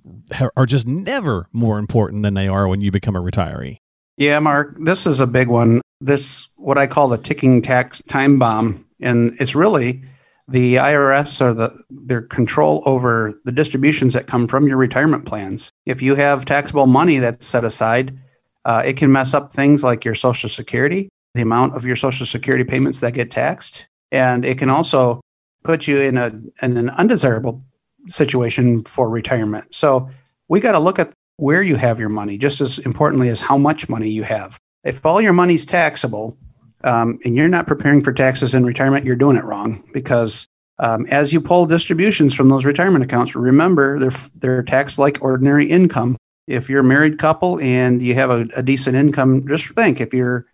are 0.57 0.67
just 0.67 0.87
never 1.13 1.47
more 1.53 1.79
important 1.79 2.23
than 2.23 2.33
they 2.33 2.49
are 2.49 2.67
when 2.67 2.81
you 2.81 2.91
become 2.91 3.15
a 3.15 3.21
retiree. 3.21 3.77
Yeah, 4.17 4.39
Mark, 4.39 4.77
this 4.81 5.07
is 5.07 5.21
a 5.21 5.27
big 5.27 5.49
one. 5.49 5.83
This 6.01 6.49
what 6.57 6.79
I 6.79 6.87
call 6.87 7.09
the 7.09 7.19
ticking 7.19 7.61
tax 7.61 8.01
time 8.09 8.39
bomb, 8.39 8.87
and 9.01 9.37
it's 9.39 9.55
really 9.55 10.03
the 10.49 10.77
IRS 10.77 11.41
or 11.41 11.53
the 11.53 11.71
their 11.91 12.23
control 12.23 12.83
over 12.87 13.39
the 13.45 13.53
distributions 13.53 14.15
that 14.15 14.27
come 14.27 14.49
from 14.49 14.67
your 14.67 14.79
retirement 14.79 15.27
plans. 15.27 15.71
If 15.87 16.01
you 16.01 16.15
have 16.15 16.47
taxable 16.47 16.87
money 16.87 17.19
that's 17.19 17.47
set 17.47 17.65
aside, 17.65 18.19
uh, 18.65 18.83
it 18.85 18.97
can 18.97 19.13
mess 19.13 19.35
up 19.35 19.53
things 19.53 19.85
like 19.85 20.05
your 20.05 20.15
Social 20.15 20.49
Security, 20.49 21.09
the 21.35 21.43
amount 21.43 21.77
of 21.77 21.85
your 21.85 21.97
Social 21.97 22.27
Security 22.27 22.65
payments 22.65 23.01
that 23.01 23.13
get 23.13 23.31
taxed, 23.31 23.87
and 24.11 24.45
it 24.45 24.59
can 24.59 24.71
also 24.71 25.21
put 25.63 25.87
you 25.87 25.99
in 26.01 26.17
a 26.17 26.31
in 26.63 26.77
an 26.79 26.91
undesirable 26.91 27.63
situation 28.09 28.83
for 28.85 29.09
retirement. 29.09 29.75
So 29.75 30.11
we 30.49 30.61
got 30.61 30.73
to 30.73 30.79
look 30.79 30.99
at 30.99 31.13
where 31.37 31.63
you 31.63 31.77
have 31.77 31.99
your 31.99 32.09
money 32.09 32.39
just 32.39 32.61
as 32.61 32.79
importantly 32.81 33.29
as 33.29 33.41
how 33.41 33.57
much 33.57 33.89
money 33.89 34.09
you 34.09 34.23
have. 34.23 34.59
If 34.85 35.05
all 35.05 35.21
your 35.21 35.33
money's 35.33 35.65
taxable 35.65 36.37
um, 36.85 37.19
and 37.25 37.37
you're 37.37 37.49
not 37.49 37.67
preparing 37.67 38.03
for 38.03 38.13
taxes 38.13 38.55
in 38.55 38.65
retirement, 38.65 39.05
you're 39.05 39.17
doing 39.17 39.37
it 39.37 39.45
wrong 39.45 39.83
because 39.93 40.47
um, 40.79 41.07
as 41.07 41.33
you 41.33 41.41
pull 41.41 41.67
distributions 41.67 42.35
from 42.35 42.49
those 42.49 42.65
retirement 42.65 43.05
accounts, 43.05 43.35
remember 43.35 43.99
they're, 43.99 44.11
they're 44.35 44.63
taxed 44.63 44.99
like 44.99 45.23
ordinary 45.23 45.67
income. 45.67 46.17
If 46.47 46.69
you're 46.69 46.81
a 46.81 46.85
married 46.85 47.19
couple 47.19 47.61
and 47.61 48.03
you 48.03 48.15
have 48.15 48.31
a, 48.31 48.49
a 48.57 48.63
decent 48.63 48.97
income, 48.97 49.47
just 49.47 49.69
think 49.75 50.01
if 50.01 50.13
you're 50.13 50.47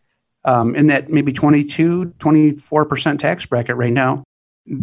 um, 0.44 0.74
in 0.74 0.88
that 0.88 1.10
maybe 1.10 1.32
22, 1.32 2.14
24% 2.18 3.18
tax 3.18 3.46
bracket 3.46 3.76
right 3.76 3.92
now, 3.92 4.24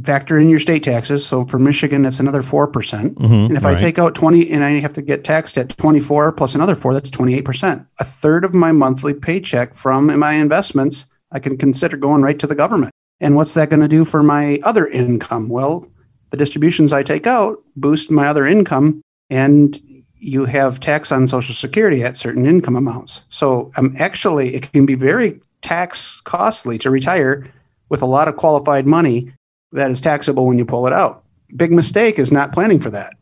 factor 0.03 0.37
in 0.39 0.49
your 0.49 0.59
state 0.59 0.83
taxes. 0.83 1.25
So 1.25 1.45
for 1.45 1.59
Michigan, 1.59 2.01
that's 2.01 2.19
another 2.19 2.41
4%. 2.41 2.71
percent 2.71 3.15
mm 3.15 3.27
hmm 3.27 3.33
and 3.45 3.57
if 3.57 3.63
right. 3.63 3.77
I 3.77 3.79
take 3.79 3.99
out 3.99 4.15
20 4.15 4.49
and 4.51 4.63
I 4.63 4.79
have 4.79 4.93
to 4.93 5.01
get 5.01 5.23
taxed 5.23 5.57
at 5.57 5.77
24 5.77 6.31
plus 6.31 6.55
another 6.55 6.75
four, 6.75 6.93
that's 6.93 7.09
28%. 7.09 7.85
A 7.99 8.03
third 8.03 8.43
of 8.43 8.53
my 8.53 8.71
monthly 8.71 9.13
paycheck 9.13 9.75
from 9.75 10.17
my 10.17 10.33
investments, 10.33 11.05
I 11.31 11.39
can 11.39 11.57
consider 11.57 11.97
going 11.97 12.21
right 12.21 12.39
to 12.39 12.47
the 12.47 12.55
government. 12.55 12.91
And 13.19 13.35
what's 13.35 13.53
that 13.53 13.69
going 13.69 13.81
to 13.81 13.87
do 13.87 14.03
for 14.03 14.23
my 14.23 14.59
other 14.63 14.87
income? 14.87 15.49
Well, 15.49 15.87
the 16.31 16.37
distributions 16.37 16.91
I 16.91 17.03
take 17.03 17.27
out 17.27 17.61
boost 17.75 18.09
my 18.09 18.27
other 18.27 18.45
income 18.45 19.01
and 19.29 19.79
you 20.17 20.45
have 20.45 20.79
tax 20.79 21.11
on 21.11 21.27
social 21.27 21.53
security 21.53 22.03
at 22.03 22.17
certain 22.17 22.45
income 22.45 22.75
amounts. 22.75 23.23
So 23.29 23.71
um, 23.77 23.95
actually, 23.99 24.55
it 24.55 24.71
can 24.71 24.85
be 24.85 24.95
very 24.95 25.39
tax 25.61 26.19
costly 26.21 26.77
to 26.79 26.89
retire 26.89 27.47
with 27.89 28.01
a 28.01 28.07
lot 28.07 28.27
of 28.27 28.37
qualified 28.37 28.87
money 28.87 29.31
that 29.75 29.91
is 29.91 30.01
taxable 30.01 30.46
when 30.46 30.58
you 30.58 30.65
pull 30.65 30.88
it 30.88 30.94
out. 30.94 31.24
Big 31.55 31.72
mistake 31.72 32.20
is 32.20 32.32
not 32.32 32.51
planning 32.51 32.79
for 32.79 32.89
that. 32.91 33.13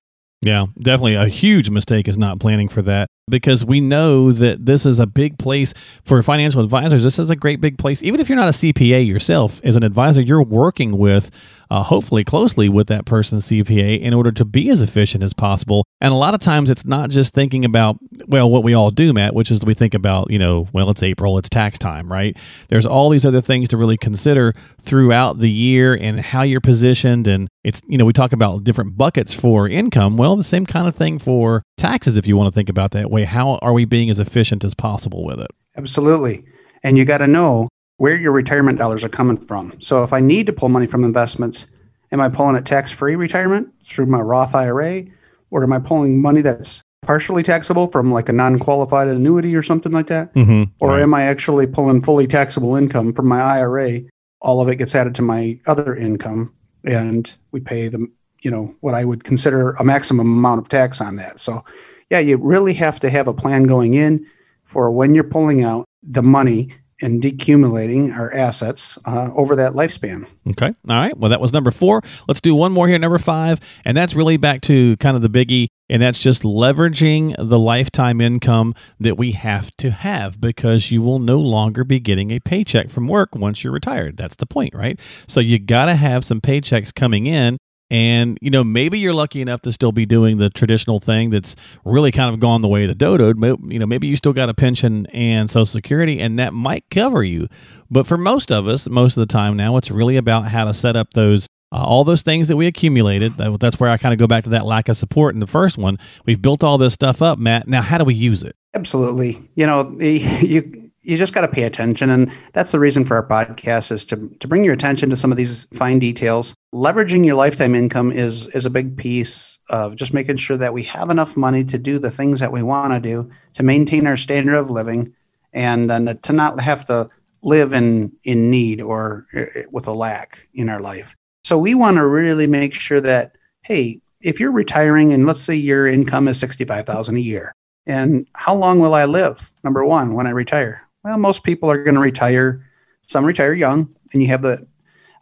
Yeah, 0.41 0.65
definitely 0.77 1.15
a 1.15 1.27
huge 1.27 1.69
mistake 1.69 2.07
is 2.07 2.17
not 2.17 2.39
planning 2.39 2.67
for 2.67 2.81
that 2.81 3.07
because 3.29 3.63
we 3.63 3.79
know 3.79 4.33
that 4.33 4.65
this 4.65 4.85
is 4.85 4.99
a 4.99 5.07
big 5.07 5.37
place 5.37 5.73
for 6.03 6.21
financial 6.21 6.61
advisors. 6.61 7.03
This 7.03 7.17
is 7.17 7.29
a 7.29 7.35
great 7.35 7.61
big 7.61 7.77
place. 7.77 8.03
Even 8.03 8.19
if 8.19 8.27
you're 8.27 8.35
not 8.35 8.49
a 8.49 8.51
CPA 8.51 9.07
yourself, 9.07 9.61
as 9.63 9.77
an 9.77 9.83
advisor, 9.83 10.21
you're 10.21 10.43
working 10.43 10.97
with 10.97 11.31
uh, 11.73 11.81
hopefully 11.81 12.23
closely 12.23 12.69
with 12.69 12.85
that 12.85 13.03
person's 13.03 13.47
CPA 13.47 13.99
in 13.99 14.13
order 14.13 14.31
to 14.31 14.45
be 14.45 14.69
as 14.69 14.79
efficient 14.79 15.23
as 15.23 15.33
possible. 15.33 15.83
And 15.99 16.13
a 16.13 16.15
lot 16.15 16.35
of 16.35 16.39
times 16.39 16.69
it's 16.69 16.85
not 16.85 17.09
just 17.09 17.33
thinking 17.33 17.65
about, 17.65 17.97
well, 18.27 18.47
what 18.47 18.63
we 18.63 18.75
all 18.75 18.91
do, 18.91 19.11
Matt, 19.11 19.33
which 19.33 19.49
is 19.49 19.65
we 19.65 19.73
think 19.73 19.95
about, 19.95 20.29
you 20.29 20.37
know, 20.37 20.67
well, 20.71 20.91
it's 20.91 21.01
April, 21.01 21.35
it's 21.39 21.49
tax 21.49 21.79
time, 21.79 22.11
right? 22.11 22.37
There's 22.67 22.85
all 22.85 23.09
these 23.09 23.25
other 23.25 23.41
things 23.41 23.69
to 23.69 23.77
really 23.77 23.97
consider 23.97 24.53
throughout 24.79 25.39
the 25.39 25.49
year 25.49 25.95
and 25.95 26.19
how 26.19 26.43
you're 26.43 26.61
positioned. 26.61 27.25
And 27.25 27.47
it's, 27.63 27.81
you 27.87 27.97
know, 27.97 28.05
we 28.05 28.13
talk 28.13 28.33
about 28.33 28.63
different 28.63 28.95
buckets 28.95 29.33
for 29.33 29.67
income. 29.67 30.15
Well, 30.15 30.35
the 30.35 30.43
same 30.43 30.67
kind 30.67 30.87
of 30.87 30.95
thing 30.95 31.17
for 31.17 31.63
taxes, 31.77 32.17
if 32.17 32.27
you 32.27 32.37
want 32.37 32.53
to 32.53 32.55
think 32.55 32.69
about 32.69 32.91
that 32.91 33.09
way. 33.09 33.23
How 33.23 33.57
are 33.63 33.73
we 33.73 33.85
being 33.85 34.11
as 34.11 34.19
efficient 34.19 34.63
as 34.63 34.75
possible 34.75 35.25
with 35.25 35.39
it? 35.39 35.49
Absolutely. 35.75 36.45
And 36.83 36.99
you 36.99 37.05
got 37.05 37.17
to 37.17 37.27
know 37.27 37.69
where 37.97 38.15
your 38.15 38.31
retirement 38.31 38.77
dollars 38.77 39.03
are 39.03 39.09
coming 39.09 39.37
from. 39.37 39.73
So 39.81 40.03
if 40.03 40.13
I 40.13 40.19
need 40.19 40.45
to 40.47 40.53
pull 40.53 40.69
money 40.69 40.87
from 40.87 41.03
investments, 41.03 41.67
am 42.11 42.21
I 42.21 42.29
pulling 42.29 42.55
it 42.55 42.65
tax 42.65 42.91
free 42.91 43.15
retirement 43.15 43.69
through 43.85 44.07
my 44.07 44.19
Roth 44.19 44.55
IRA? 44.55 45.03
Or 45.51 45.63
am 45.63 45.71
I 45.71 45.79
pulling 45.79 46.19
money 46.19 46.41
that's 46.41 46.81
partially 47.03 47.43
taxable 47.43 47.87
from 47.87 48.11
like 48.11 48.29
a 48.29 48.33
non 48.33 48.57
qualified 48.57 49.07
annuity 49.07 49.55
or 49.55 49.61
something 49.61 49.91
like 49.91 50.07
that? 50.07 50.33
Mm-hmm. 50.33 50.63
Or 50.79 50.89
Right. 50.89 51.01
am 51.01 51.13
I 51.13 51.23
actually 51.23 51.67
pulling 51.67 52.01
fully 52.01 52.25
taxable 52.25 52.75
income 52.75 53.13
from 53.13 53.27
my 53.27 53.39
IRA? 53.41 54.01
All 54.41 54.61
of 54.61 54.67
it 54.67 54.77
gets 54.77 54.95
added 54.95 55.13
to 55.15 55.21
my 55.21 55.59
other 55.67 55.95
income 55.95 56.53
and 56.83 57.33
we 57.51 57.59
pay 57.59 57.87
the, 57.87 58.07
you 58.41 58.49
know, 58.51 58.75
what 58.81 58.95
I 58.95 59.05
would 59.05 59.23
consider 59.23 59.71
a 59.71 59.83
maximum 59.83 60.27
amount 60.27 60.59
of 60.59 60.69
tax 60.69 60.99
on 60.99 61.15
that. 61.17 61.39
So, 61.39 61.63
yeah, 62.09 62.19
you 62.19 62.37
really 62.37 62.73
have 62.73 62.99
to 63.01 63.09
have 63.09 63.27
a 63.27 63.33
plan 63.33 63.63
going 63.63 63.93
in 63.93 64.25
for 64.63 64.91
when 64.91 65.13
you're 65.13 65.23
pulling 65.23 65.63
out 65.63 65.85
the 66.01 66.23
money 66.23 66.73
and 67.03 67.21
decumulating 67.21 68.15
our 68.15 68.33
assets 68.33 68.97
uh, 69.05 69.29
over 69.35 69.55
that 69.57 69.73
lifespan. 69.73 70.25
Okay. 70.49 70.67
All 70.67 70.99
right. 70.99 71.17
Well, 71.17 71.29
that 71.29 71.41
was 71.41 71.53
number 71.53 71.71
four. 71.71 72.01
Let's 72.27 72.41
do 72.41 72.55
one 72.55 72.71
more 72.71 72.87
here, 72.87 72.97
number 72.97 73.17
five. 73.17 73.59
And 73.85 73.95
that's 73.95 74.15
really 74.15 74.37
back 74.37 74.61
to 74.61 74.97
kind 74.97 75.15
of 75.15 75.21
the 75.21 75.29
biggie. 75.29 75.67
And 75.89 76.01
that's 76.01 76.19
just 76.19 76.43
leveraging 76.43 77.35
the 77.37 77.59
lifetime 77.59 78.21
income 78.21 78.73
that 78.99 79.17
we 79.17 79.33
have 79.33 79.75
to 79.77 79.91
have 79.91 80.39
because 80.39 80.91
you 80.91 81.01
will 81.01 81.19
no 81.19 81.39
longer 81.39 81.83
be 81.83 81.99
getting 81.99 82.31
a 82.31 82.39
paycheck 82.39 82.89
from 82.89 83.07
work 83.07 83.35
once 83.35 83.63
you're 83.63 83.73
retired. 83.73 84.17
That's 84.17 84.37
the 84.37 84.45
point, 84.45 84.73
right? 84.73 84.99
So 85.27 85.39
you 85.39 85.59
got 85.59 85.85
to 85.85 85.95
have 85.95 86.23
some 86.25 86.41
paychecks 86.41 86.93
coming 86.93 87.27
in. 87.27 87.57
And, 87.93 88.39
you 88.41 88.49
know, 88.49 88.63
maybe 88.63 88.97
you're 88.97 89.13
lucky 89.13 89.39
enough 89.39 89.61
to 89.61 89.71
still 89.71 89.91
be 89.91 90.07
doing 90.07 90.37
the 90.39 90.49
traditional 90.49 90.99
thing 90.99 91.29
that's 91.29 91.55
really 91.85 92.11
kind 92.11 92.33
of 92.33 92.39
gone 92.39 92.63
the 92.63 92.67
way 92.67 92.81
of 92.83 92.87
the 92.89 92.95
dodo. 92.95 93.27
You 93.69 93.77
know, 93.77 93.85
maybe 93.85 94.07
you 94.07 94.15
still 94.15 94.33
got 94.33 94.49
a 94.49 94.53
pension 94.55 95.05
and 95.13 95.47
Social 95.47 95.67
Security, 95.67 96.19
and 96.19 96.39
that 96.39 96.53
might 96.55 96.85
cover 96.89 97.23
you. 97.23 97.47
But 97.91 98.07
for 98.07 98.17
most 98.17 98.51
of 98.51 98.67
us, 98.67 98.89
most 98.89 99.15
of 99.15 99.21
the 99.21 99.31
time 99.31 99.55
now, 99.55 99.77
it's 99.77 99.91
really 99.91 100.17
about 100.17 100.47
how 100.47 100.65
to 100.65 100.73
set 100.73 100.95
up 100.95 101.13
those 101.13 101.47
uh, 101.71 101.83
all 101.83 102.03
those 102.03 102.21
things 102.23 102.47
that 102.47 102.57
we 102.57 102.65
accumulated. 102.67 103.37
That- 103.37 103.59
That's 103.59 103.79
where 103.79 103.89
I 103.91 103.97
kind 103.97 104.13
of 104.13 104.19
go 104.19 104.25
back 104.27 104.43
to 104.45 104.49
that 104.51 104.65
lack 104.65 104.89
of 104.89 104.97
support 104.97 105.33
in 105.35 105.39
the 105.39 105.47
first 105.47 105.77
one. 105.77 105.97
We've 106.25 106.41
built 106.41 106.63
all 106.63 106.77
this 106.79 106.93
stuff 106.93 107.21
up, 107.21 107.37
Matt. 107.39 107.67
Now, 107.67 107.81
how 107.83 107.97
do 107.99 108.05
we 108.05 108.13
use 108.15 108.41
it? 108.43 108.55
Absolutely. 108.75 109.39
You 109.55 109.65
know, 109.67 109.91
you 109.99 110.82
you 111.03 111.17
just 111.17 111.33
got 111.33 111.41
to 111.41 111.47
pay 111.47 111.63
attention 111.63 112.09
and 112.09 112.31
that's 112.53 112.71
the 112.71 112.79
reason 112.79 113.05
for 113.05 113.15
our 113.15 113.27
podcast 113.27 113.91
is 113.91 114.05
to 114.05 114.29
to 114.39 114.47
bring 114.47 114.63
your 114.63 114.73
attention 114.73 115.09
to 115.09 115.17
some 115.17 115.31
of 115.31 115.37
these 115.37 115.65
fine 115.73 115.99
details. 115.99 116.55
Leveraging 116.73 117.25
your 117.25 117.35
lifetime 117.35 117.75
income 117.75 118.11
is 118.11 118.47
is 118.47 118.65
a 118.65 118.69
big 118.69 118.97
piece 118.97 119.59
of 119.69 119.95
just 119.95 120.13
making 120.13 120.37
sure 120.37 120.57
that 120.57 120.73
we 120.73 120.83
have 120.83 121.09
enough 121.09 121.37
money 121.37 121.63
to 121.65 121.77
do 121.77 121.99
the 121.99 122.11
things 122.11 122.39
that 122.39 122.51
we 122.51 122.63
want 122.63 122.93
to 122.93 122.99
do 122.99 123.29
to 123.53 123.63
maintain 123.63 124.07
our 124.07 124.17
standard 124.17 124.55
of 124.55 124.69
living 124.69 125.13
and, 125.51 125.91
and 125.91 126.21
to 126.23 126.33
not 126.33 126.59
have 126.59 126.85
to 126.85 127.09
live 127.41 127.73
in 127.73 128.11
in 128.23 128.49
need 128.49 128.81
or 128.81 129.27
uh, 129.35 129.61
with 129.71 129.87
a 129.87 129.93
lack 129.93 130.47
in 130.53 130.69
our 130.69 130.79
life. 130.79 131.15
So 131.43 131.57
we 131.57 131.75
want 131.75 131.97
to 131.97 132.07
really 132.07 132.47
make 132.47 132.73
sure 132.73 133.01
that 133.01 133.35
hey, 133.63 133.99
if 134.21 134.39
you're 134.39 134.51
retiring 134.51 135.13
and 135.13 135.25
let's 135.25 135.41
say 135.41 135.55
your 135.55 135.87
income 135.87 136.27
is 136.27 136.39
65,000 136.39 137.15
a 137.15 137.19
year, 137.19 137.53
and 137.85 138.27
how 138.33 138.55
long 138.55 138.79
will 138.79 138.93
I 138.93 139.05
live? 139.05 139.51
Number 139.63 139.85
one, 139.85 140.13
when 140.13 140.27
I 140.27 140.31
retire. 140.31 140.82
Well, 141.03 141.17
most 141.17 141.43
people 141.43 141.69
are 141.69 141.83
going 141.83 141.95
to 141.95 142.01
retire. 142.01 142.65
Some 143.01 143.25
retire 143.25 143.53
young, 143.53 143.93
and 144.13 144.21
you 144.21 144.29
have 144.29 144.41
the. 144.41 144.65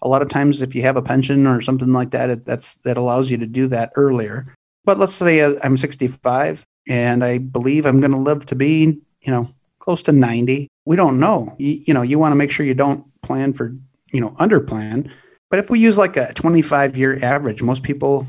A 0.04 0.08
lot 0.08 0.24
of 0.24 0.30
times, 0.30 0.64
if 0.64 0.74
you 0.74 0.82
have 0.82 0.98
a 0.98 1.02
pension 1.02 1.46
or 1.46 1.62
something 1.62 1.94
like 1.94 2.12
that, 2.12 2.30
it, 2.30 2.46
that's 2.46 2.76
that 2.78 2.98
allows 2.98 3.30
you 3.30 3.38
to 3.38 3.46
do 3.46 3.68
that 3.68 3.92
earlier. 3.96 4.54
But 4.84 4.98
let's 4.98 5.14
say 5.14 5.42
uh, 5.42 5.56
I'm 5.64 5.78
65, 5.78 6.66
and 6.88 7.24
I 7.24 7.38
believe 7.38 7.86
I'm 7.86 8.00
going 8.00 8.12
to 8.12 8.18
live 8.18 8.46
to 8.48 8.56
be, 8.56 9.00
you 9.22 9.32
know, 9.32 9.48
close 9.80 10.02
to 10.04 10.12
90. 10.12 10.68
We 10.86 10.96
don't 10.96 11.20
know. 11.20 11.56
You, 11.60 11.80
you 11.86 11.94
know, 11.94 12.02
you 12.02 12.18
want 12.18 12.32
to 12.32 12.36
make 12.36 12.52
sure 12.52 12.66
you 12.66 12.74
don't 12.74 13.06
plan 13.22 13.54
for, 13.54 13.76
you 14.12 14.22
know, 14.22 14.36
under 14.40 14.60
plan. 14.60 15.12
But 15.50 15.60
if 15.60 15.70
we 15.70 15.80
use 15.80 15.98
like 15.98 16.18
a 16.18 16.34
25 16.34 16.98
year 16.98 17.20
average, 17.24 17.62
most 17.62 17.84
people, 17.84 18.26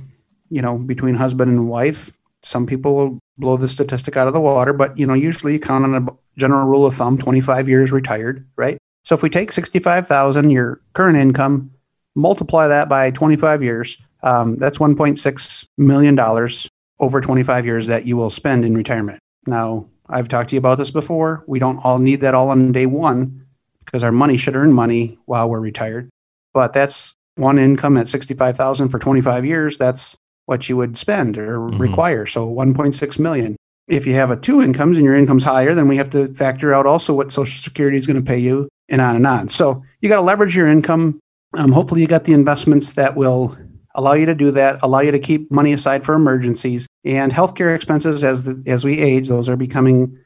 you 0.51 0.61
know, 0.61 0.77
between 0.77 1.15
husband 1.15 1.51
and 1.51 1.69
wife, 1.69 2.13
some 2.43 2.67
people 2.67 2.95
will 2.95 3.19
blow 3.39 3.57
the 3.57 3.69
statistic 3.69 4.17
out 4.17 4.27
of 4.27 4.35
the 4.35 4.41
water, 4.41 4.73
but 4.73 4.97
you 4.99 5.07
know, 5.07 5.15
usually 5.15 5.55
you 5.55 5.61
count 5.61 5.85
on 5.85 5.95
a 5.95 6.07
general 6.39 6.67
rule 6.67 6.87
of 6.87 6.95
thumb, 6.95 7.19
25 7.19 7.69
years 7.69 7.93
retired, 7.93 8.47
right? 8.57 8.79
So 9.05 9.15
if 9.15 9.23
we 9.23 9.31
take 9.31 9.53
65,000, 9.53 10.51
your 10.51 10.81
current 10.93 11.19
income, 11.19 11.71
multiply 12.15 12.69
that 12.69 12.89
by 12.89 13.11
25 13.11 13.63
years, 13.63 13.97
um, 14.23 14.57
that's 14.57 14.79
1.6 14.79 15.67
million 15.79 16.15
dollars 16.15 16.69
over 17.01 17.21
25 17.21 17.67
years 17.67 17.87
that 17.89 18.07
you 18.07 18.17
will 18.17 18.31
spend 18.31 18.65
in 18.65 18.77
retirement. 18.77 19.19
Now, 19.47 19.89
I've 20.09 20.29
talked 20.29 20.51
to 20.51 20.57
you 20.57 20.59
about 20.59 20.79
this 20.79 20.91
before. 20.91 21.43
We 21.47 21.59
don't 21.59 21.79
all 21.79 21.99
need 21.99 22.21
that 22.21 22.35
all 22.35 22.51
on 22.51 22.71
day 22.71 22.87
one 22.87 23.47
because 23.85 24.05
our 24.05 24.13
money 24.13 24.37
should 24.37 24.55
earn 24.55 24.73
money 24.73 25.19
while 25.25 25.49
we're 25.49 25.59
retired. 25.59 26.11
But 26.55 26.73
that's 26.73 27.17
one 27.37 27.59
income 27.59 27.97
at 27.97 28.09
65,000 28.09 28.91
for 28.91 28.99
25 28.99 29.45
years. 29.45 29.79
That's 29.79 30.17
what 30.47 30.69
you 30.69 30.77
would 30.77 30.97
spend 30.99 31.39
or 31.39 31.59
Mhm. 31.59 31.79
require. 31.79 32.27
So 32.27 32.47
1.6 32.47 33.19
million. 33.19 33.57
If 33.89 34.07
you 34.07 34.15
have 34.15 34.31
a 34.31 34.37
two 34.37 34.63
incomes 34.63 34.97
and 34.97 35.05
your 35.05 35.15
income's 35.15 35.45
higher, 35.45 35.75
then 35.75 35.89
we 35.89 35.97
have 35.97 36.11
to 36.11 36.29
factor 36.29 36.73
out 36.73 36.87
also 36.87 37.15
what 37.15 37.33
Social 37.33 37.59
Security 37.59 37.97
is 37.97 38.07
going 38.07 38.17
to 38.17 38.23
pay 38.23 38.39
you 38.39 38.69
and 38.89 39.01
on 39.01 39.17
and 39.17 39.27
on. 39.27 39.49
So 39.49 39.83
you 40.01 40.09
got 40.09 40.17
to 40.17 40.23
leverage 40.23 40.57
your 40.57 40.69
income. 40.69 41.19
Um, 41.55 41.73
hopefully, 41.73 42.01
you 42.01 42.07
got 42.07 42.25
the 42.25 42.33
investments 42.33 42.93
that 42.93 43.17
will 43.17 43.57
allow 43.95 44.15
you 44.15 44.25
to 44.25 44.35
do 44.35 44.51
that, 44.53 44.79
allow 44.83 45.01
you 45.01 45.11
to 45.11 45.19
keep 45.19 45.51
money 45.51 45.73
aside 45.73 46.03
for 46.05 46.15
emergencies 46.15 46.87
and 47.05 47.31
healthcare 47.31 47.75
expenses 47.75 48.25
as 48.25 48.45
the, 48.45 48.63
as 48.67 48.85
we 48.85 48.99
age. 48.99 49.29
Those 49.29 49.49
are 49.51 49.57
becoming 49.57 50.17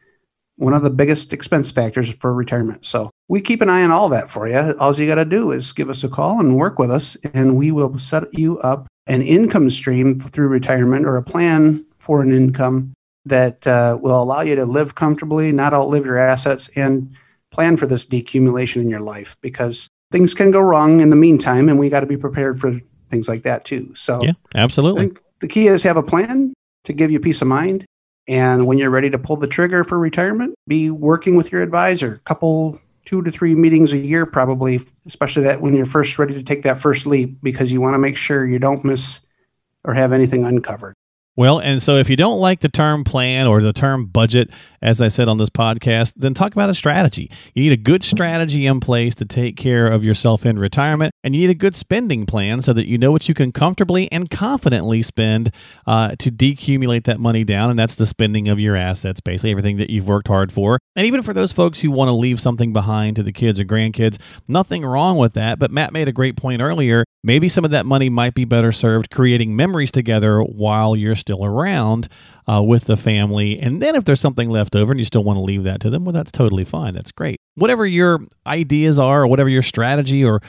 one 0.57 0.73
of 0.73 0.83
the 0.83 0.91
biggest 0.91 1.33
expense 1.33 1.71
factors 1.71 2.09
for 2.15 2.33
retirement. 2.33 2.85
So 2.85 3.11
we 3.29 3.41
keep 3.41 3.61
an 3.63 3.69
eye 3.69 3.83
on 3.83 3.91
all 3.91 4.09
that 4.11 4.31
for 4.31 4.47
you. 4.47 4.57
All 4.79 4.95
you 4.95 5.07
got 5.07 5.17
to 5.17 5.25
do 5.25 5.51
is 5.51 5.73
give 5.73 5.91
us 5.91 6.05
a 6.05 6.09
call 6.09 6.39
and 6.39 6.57
work 6.57 6.79
with 6.79 6.91
us, 6.91 7.17
and 7.35 7.57
we 7.57 7.73
will 7.73 7.99
set 7.99 8.33
you 8.39 8.59
up 8.61 8.87
an 9.07 9.23
income 9.23 9.71
stream 9.71 10.21
through 10.21 10.49
retirement 10.49 11.07
or 11.07 11.17
a 11.17 11.23
plan 11.23 11.85
for 11.99 12.23
an 12.23 12.33
income 12.33 12.93
that 13.25 13.67
uh, 13.67 13.99
will 14.01 14.23
allow 14.23 14.41
you 14.41 14.55
to 14.55 14.65
live 14.65 14.95
comfortably, 14.95 15.53
not 15.53 15.75
outlive 15.75 16.05
your 16.05 16.19
assets, 16.19 16.69
and 16.77 17.15
plan 17.51 17.77
for 17.77 17.87
this 17.87 18.07
decumulation 18.07 18.77
in 18.77 18.89
your 18.89 19.01
life 19.01 19.37
because 19.41 19.89
things 20.13 20.35
can 20.35 20.51
go 20.51 20.61
wrong 20.61 21.01
in 21.01 21.11
the 21.11 21.17
meantime, 21.17 21.69
and 21.69 21.79
we 21.79 21.89
got 21.89 22.01
to 22.01 22.07
be 22.07 22.17
prepared 22.17 22.61
for 22.61 22.81
things 23.11 23.29
like 23.29 23.43
that 23.43 23.65
too. 23.65 23.93
So 23.95 24.21
Yeah, 24.23 24.33
absolutely. 24.55 25.13
the 25.41 25.49
key 25.49 25.69
is 25.69 25.83
have 25.83 25.97
a 25.97 26.03
plan 26.03 26.53
to 26.85 26.93
give 26.93 27.11
you 27.11 27.21
peace 27.21 27.43
of 27.43 27.49
mind. 27.49 27.85
And 28.29 28.67
when 28.67 28.79
you're 28.79 28.91
ready 28.91 29.11
to 29.11 29.19
pull 29.19 29.37
the 29.37 29.47
trigger 29.47 29.85
for 29.85 29.99
retirement, 29.99 30.55
be 30.67 30.91
working 30.91 31.37
with 31.37 31.53
your 31.53 31.63
advisor. 31.63 32.21
Couple 32.25 32.81
two 33.07 33.23
to 33.23 33.31
three 33.31 33.55
meetings 33.55 33.93
a 33.93 33.99
year, 33.99 34.27
probably, 34.27 34.81
especially 35.07 35.45
that 35.45 35.61
when 35.61 35.75
you're 35.75 35.87
first 35.87 36.19
ready 36.19 36.35
to 36.35 36.43
take 36.43 36.65
that 36.65 36.81
first 36.81 37.07
leap, 37.07 37.39
because 37.43 37.73
you 37.73 37.81
want 37.81 37.95
to 37.95 37.99
make 37.99 38.17
sure 38.17 38.45
you 38.45 38.59
don't 38.59 38.85
miss 38.85 39.21
or 39.85 39.95
have 39.95 40.13
anything 40.13 40.45
uncovered. 40.45 40.95
Well, 41.37 41.59
and 41.59 41.83
so 41.83 41.97
if 41.97 42.09
you 42.09 42.17
don't 42.17 42.41
like 42.41 42.61
the 42.61 42.69
term 42.71 43.05
plan 43.05 43.47
or 43.47 43.61
the 43.61 43.75
term 43.75 44.07
budget, 44.07 44.49
as 44.81 45.03
I 45.03 45.09
said 45.09 45.29
on 45.29 45.37
this 45.37 45.51
podcast, 45.51 46.15
then 46.17 46.33
talk 46.33 46.53
about 46.53 46.71
a 46.71 46.75
strategy. 46.75 47.31
You 47.53 47.65
need 47.65 47.73
a 47.73 47.77
good 47.77 48.03
strategy 48.05 48.67
in 48.67 48.81
place 48.81 49.15
to 49.17 49.27
take 49.27 49.57
care 49.57 49.87
of 49.87 50.03
yourself 50.03 50.47
in 50.47 50.59
retirement, 50.59 51.13
and 51.23 51.35
you 51.35 51.43
need 51.43 51.51
a 51.51 51.55
good 51.55 51.75
spending 51.75 52.25
plan 52.25 52.63
so 52.63 52.73
that 52.73 52.87
you 52.87 52.97
know 52.97 53.13
what 53.13 53.29
you 53.29 53.35
can 53.35 53.53
comfortably 53.53 54.11
and 54.11 54.31
confidently 54.31 55.03
spend 55.03 55.53
uh, 55.87 56.17
to 56.19 56.31
decumulate 56.31 57.05
that 57.05 57.21
money 57.21 57.45
down. 57.45 57.69
And 57.69 57.79
that's 57.79 57.97
the 57.97 58.07
spending 58.07 58.49
of 58.49 58.59
your 58.59 58.77
assets, 58.77 59.21
basically 59.21 59.51
everything 59.51 59.77
that 59.77 59.91
you've 59.91 60.09
worked 60.09 60.29
hard 60.29 60.53
for. 60.53 60.79
And 60.95 61.07
even 61.07 61.23
for 61.23 61.35
those 61.35 61.53
folks 61.53 61.81
who 61.81 61.91
want 61.91 62.09
to 62.09 62.13
leave 62.13 62.41
something 62.41 62.73
behind 62.73 63.17
to 63.17 63.23
the 63.23 63.33
kids 63.33 63.61
or 63.61 63.65
grandkids, 63.65 64.19
nothing 64.49 64.87
wrong 64.87 65.19
with 65.19 65.35
that. 65.35 65.59
But 65.59 65.71
Matt 65.71 65.93
made 65.93 66.09
a 66.09 66.13
great 66.13 66.37
point 66.37 66.63
earlier. 66.63 67.05
Maybe 67.27 67.49
some 67.49 67.65
of 67.65 67.73
that 67.73 67.87
money 67.87 68.09
might 68.09 68.35
be 68.35 68.45
better 68.45 68.71
served 68.71 69.11
creating 69.11 69.57
memories 69.57 69.91
together 69.91 70.43
while 70.43 70.95
you're 70.95 71.17
still 71.17 71.45
around 71.45 72.07
uh, 72.49 72.63
with 72.63 72.85
the 72.85 72.97
family. 72.97 73.59
And 73.59 73.83
then 73.83 73.97
if 73.97 74.05
there's 74.05 74.21
something 74.21 74.49
left 74.49 74.77
over 74.77 74.93
and 74.93 75.01
you 75.01 75.05
still 75.05 75.25
want 75.25 75.37
to 75.37 75.43
leave 75.43 75.65
that 75.65 75.81
to 75.81 75.91
them, 75.91 76.05
well, 76.05 76.13
that's 76.13 76.31
totally 76.31 76.65
fine. 76.65 76.95
That's 76.95 77.13
great. 77.13 77.41
Whatever 77.55 77.87
your 77.87 78.21
ideas 78.47 78.99
are, 78.99 79.23
or 79.23 79.27
whatever 79.27 79.49
your 79.49 79.63
strategy 79.63 80.25
or 80.25 80.41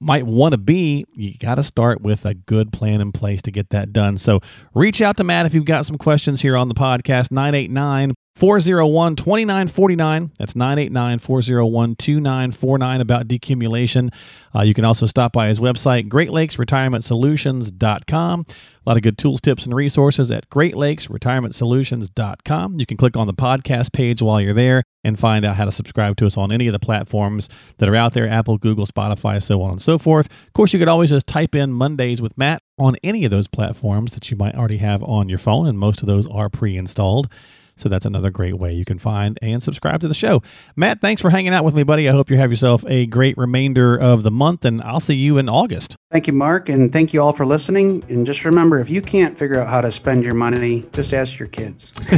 might 0.00 0.26
want 0.26 0.52
to 0.52 0.58
be, 0.58 1.04
you 1.14 1.36
got 1.38 1.56
to 1.56 1.62
start 1.62 2.00
with 2.00 2.24
a 2.24 2.34
good 2.34 2.72
plan 2.72 3.00
in 3.00 3.12
place 3.12 3.42
to 3.42 3.50
get 3.50 3.70
that 3.70 3.92
done. 3.92 4.16
So 4.16 4.40
reach 4.74 5.00
out 5.00 5.16
to 5.18 5.24
Matt 5.24 5.46
if 5.46 5.54
you've 5.54 5.64
got 5.64 5.86
some 5.86 5.98
questions 5.98 6.42
here 6.42 6.56
on 6.56 6.68
the 6.68 6.74
podcast, 6.74 7.30
989 7.30 8.14
401 8.36 9.16
2949. 9.16 10.32
That's 10.38 10.56
989 10.56 11.18
401 11.20 11.96
2949 11.96 13.00
about 13.00 13.28
decumulation. 13.28 14.12
Uh, 14.54 14.62
you 14.62 14.74
can 14.74 14.84
also 14.84 15.06
stop 15.06 15.32
by 15.32 15.48
his 15.48 15.60
website, 15.60 16.08
greatlakesretirementsolutions.com. 16.08 18.46
A 18.86 18.90
lot 18.90 18.98
of 18.98 19.02
good 19.02 19.16
tools, 19.16 19.40
tips, 19.40 19.64
and 19.64 19.74
resources 19.74 20.30
at 20.30 20.50
greatlakesretirementsolutions.com. 20.50 22.74
You 22.76 22.84
can 22.84 22.98
click 22.98 23.16
on 23.16 23.26
the 23.26 23.32
podcast 23.32 23.92
page 23.92 24.20
while 24.20 24.42
you're 24.42 24.52
there 24.52 24.82
and 25.02 25.18
find 25.18 25.42
out 25.44 25.56
how 25.56 25.64
to 25.64 25.72
subscribe 25.72 26.16
to 26.16 26.26
us 26.26 26.36
on 26.36 26.52
any 26.52 26.66
of 26.66 26.72
the 26.72 26.78
platforms 26.78 27.48
that 27.78 27.88
are 27.88 27.96
out 27.96 28.12
there 28.12 28.28
Apple, 28.28 28.58
Google, 28.58 28.86
Spotify, 28.86 29.42
so 29.42 29.62
on 29.62 29.70
and 29.70 29.80
so 29.80 29.96
forth. 29.96 30.26
Of 30.46 30.52
course, 30.52 30.74
you 30.74 30.78
could 30.78 30.88
always 30.88 31.08
just 31.10 31.26
type 31.26 31.54
in 31.54 31.72
Mondays 31.72 32.20
with 32.20 32.36
Matt 32.36 32.60
on 32.78 32.96
any 33.02 33.24
of 33.24 33.30
those 33.30 33.46
platforms 33.46 34.12
that 34.12 34.30
you 34.30 34.36
might 34.36 34.54
already 34.54 34.78
have 34.78 35.02
on 35.02 35.30
your 35.30 35.38
phone, 35.38 35.66
and 35.66 35.78
most 35.78 36.02
of 36.02 36.06
those 36.06 36.26
are 36.26 36.50
pre 36.50 36.76
installed. 36.76 37.30
So 37.76 37.88
that's 37.88 38.06
another 38.06 38.30
great 38.30 38.58
way 38.58 38.72
you 38.72 38.84
can 38.84 38.98
find 38.98 39.38
and 39.42 39.62
subscribe 39.62 40.00
to 40.00 40.08
the 40.08 40.14
show. 40.14 40.42
Matt, 40.76 41.00
thanks 41.00 41.20
for 41.20 41.30
hanging 41.30 41.52
out 41.52 41.64
with 41.64 41.74
me, 41.74 41.82
buddy. 41.82 42.08
I 42.08 42.12
hope 42.12 42.30
you 42.30 42.36
have 42.36 42.50
yourself 42.50 42.84
a 42.86 43.06
great 43.06 43.36
remainder 43.36 43.96
of 43.96 44.22
the 44.22 44.30
month, 44.30 44.64
and 44.64 44.80
I'll 44.82 45.00
see 45.00 45.14
you 45.14 45.38
in 45.38 45.48
August. 45.48 45.96
Thank 46.10 46.28
you, 46.28 46.32
Mark, 46.32 46.68
and 46.68 46.92
thank 46.92 47.12
you 47.12 47.20
all 47.20 47.32
for 47.32 47.44
listening. 47.44 48.04
And 48.08 48.24
just 48.24 48.44
remember, 48.44 48.78
if 48.78 48.88
you 48.88 49.02
can't 49.02 49.36
figure 49.36 49.58
out 49.60 49.68
how 49.68 49.80
to 49.80 49.90
spend 49.90 50.24
your 50.24 50.34
money, 50.34 50.84
just 50.92 51.12
ask 51.12 51.38
your 51.38 51.48
kids. 51.48 51.92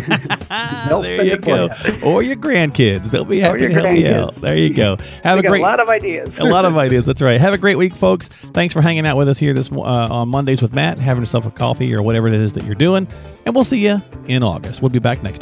They'll 0.88 1.00
there 1.00 1.24
you 1.24 1.38
go. 1.38 1.68
You. 1.86 2.02
Or 2.02 2.22
your 2.22 2.36
grandkids. 2.36 3.10
They'll 3.10 3.24
be 3.24 3.40
happy 3.40 3.60
to 3.60 3.72
help 3.72 3.96
you 3.96 4.08
out. 4.08 4.34
There 4.34 4.56
you 4.56 4.74
go. 4.74 4.96
Have 5.22 5.38
a 5.38 5.42
great 5.42 5.60
a 5.60 5.62
lot 5.62 5.80
of 5.80 5.88
ideas. 5.88 6.38
a 6.38 6.44
lot 6.44 6.66
of 6.66 6.76
ideas. 6.76 7.06
That's 7.06 7.22
right. 7.22 7.40
Have 7.40 7.54
a 7.54 7.58
great 7.58 7.78
week, 7.78 7.96
folks. 7.96 8.28
Thanks 8.52 8.74
for 8.74 8.82
hanging 8.82 9.06
out 9.06 9.16
with 9.16 9.28
us 9.28 9.38
here 9.38 9.54
this 9.54 9.72
uh, 9.72 9.76
on 9.80 10.28
Mondays 10.28 10.60
with 10.60 10.74
Matt, 10.74 10.98
having 10.98 11.22
yourself 11.22 11.46
a 11.46 11.50
coffee 11.50 11.94
or 11.94 12.02
whatever 12.02 12.28
it 12.28 12.34
is 12.34 12.52
that 12.52 12.64
you're 12.64 12.74
doing. 12.74 13.08
And 13.46 13.54
we'll 13.54 13.64
see 13.64 13.86
you 13.86 14.02
in 14.26 14.42
August. 14.42 14.82
We'll 14.82 14.90
be 14.90 14.98
back 14.98 15.22
next 15.22 15.38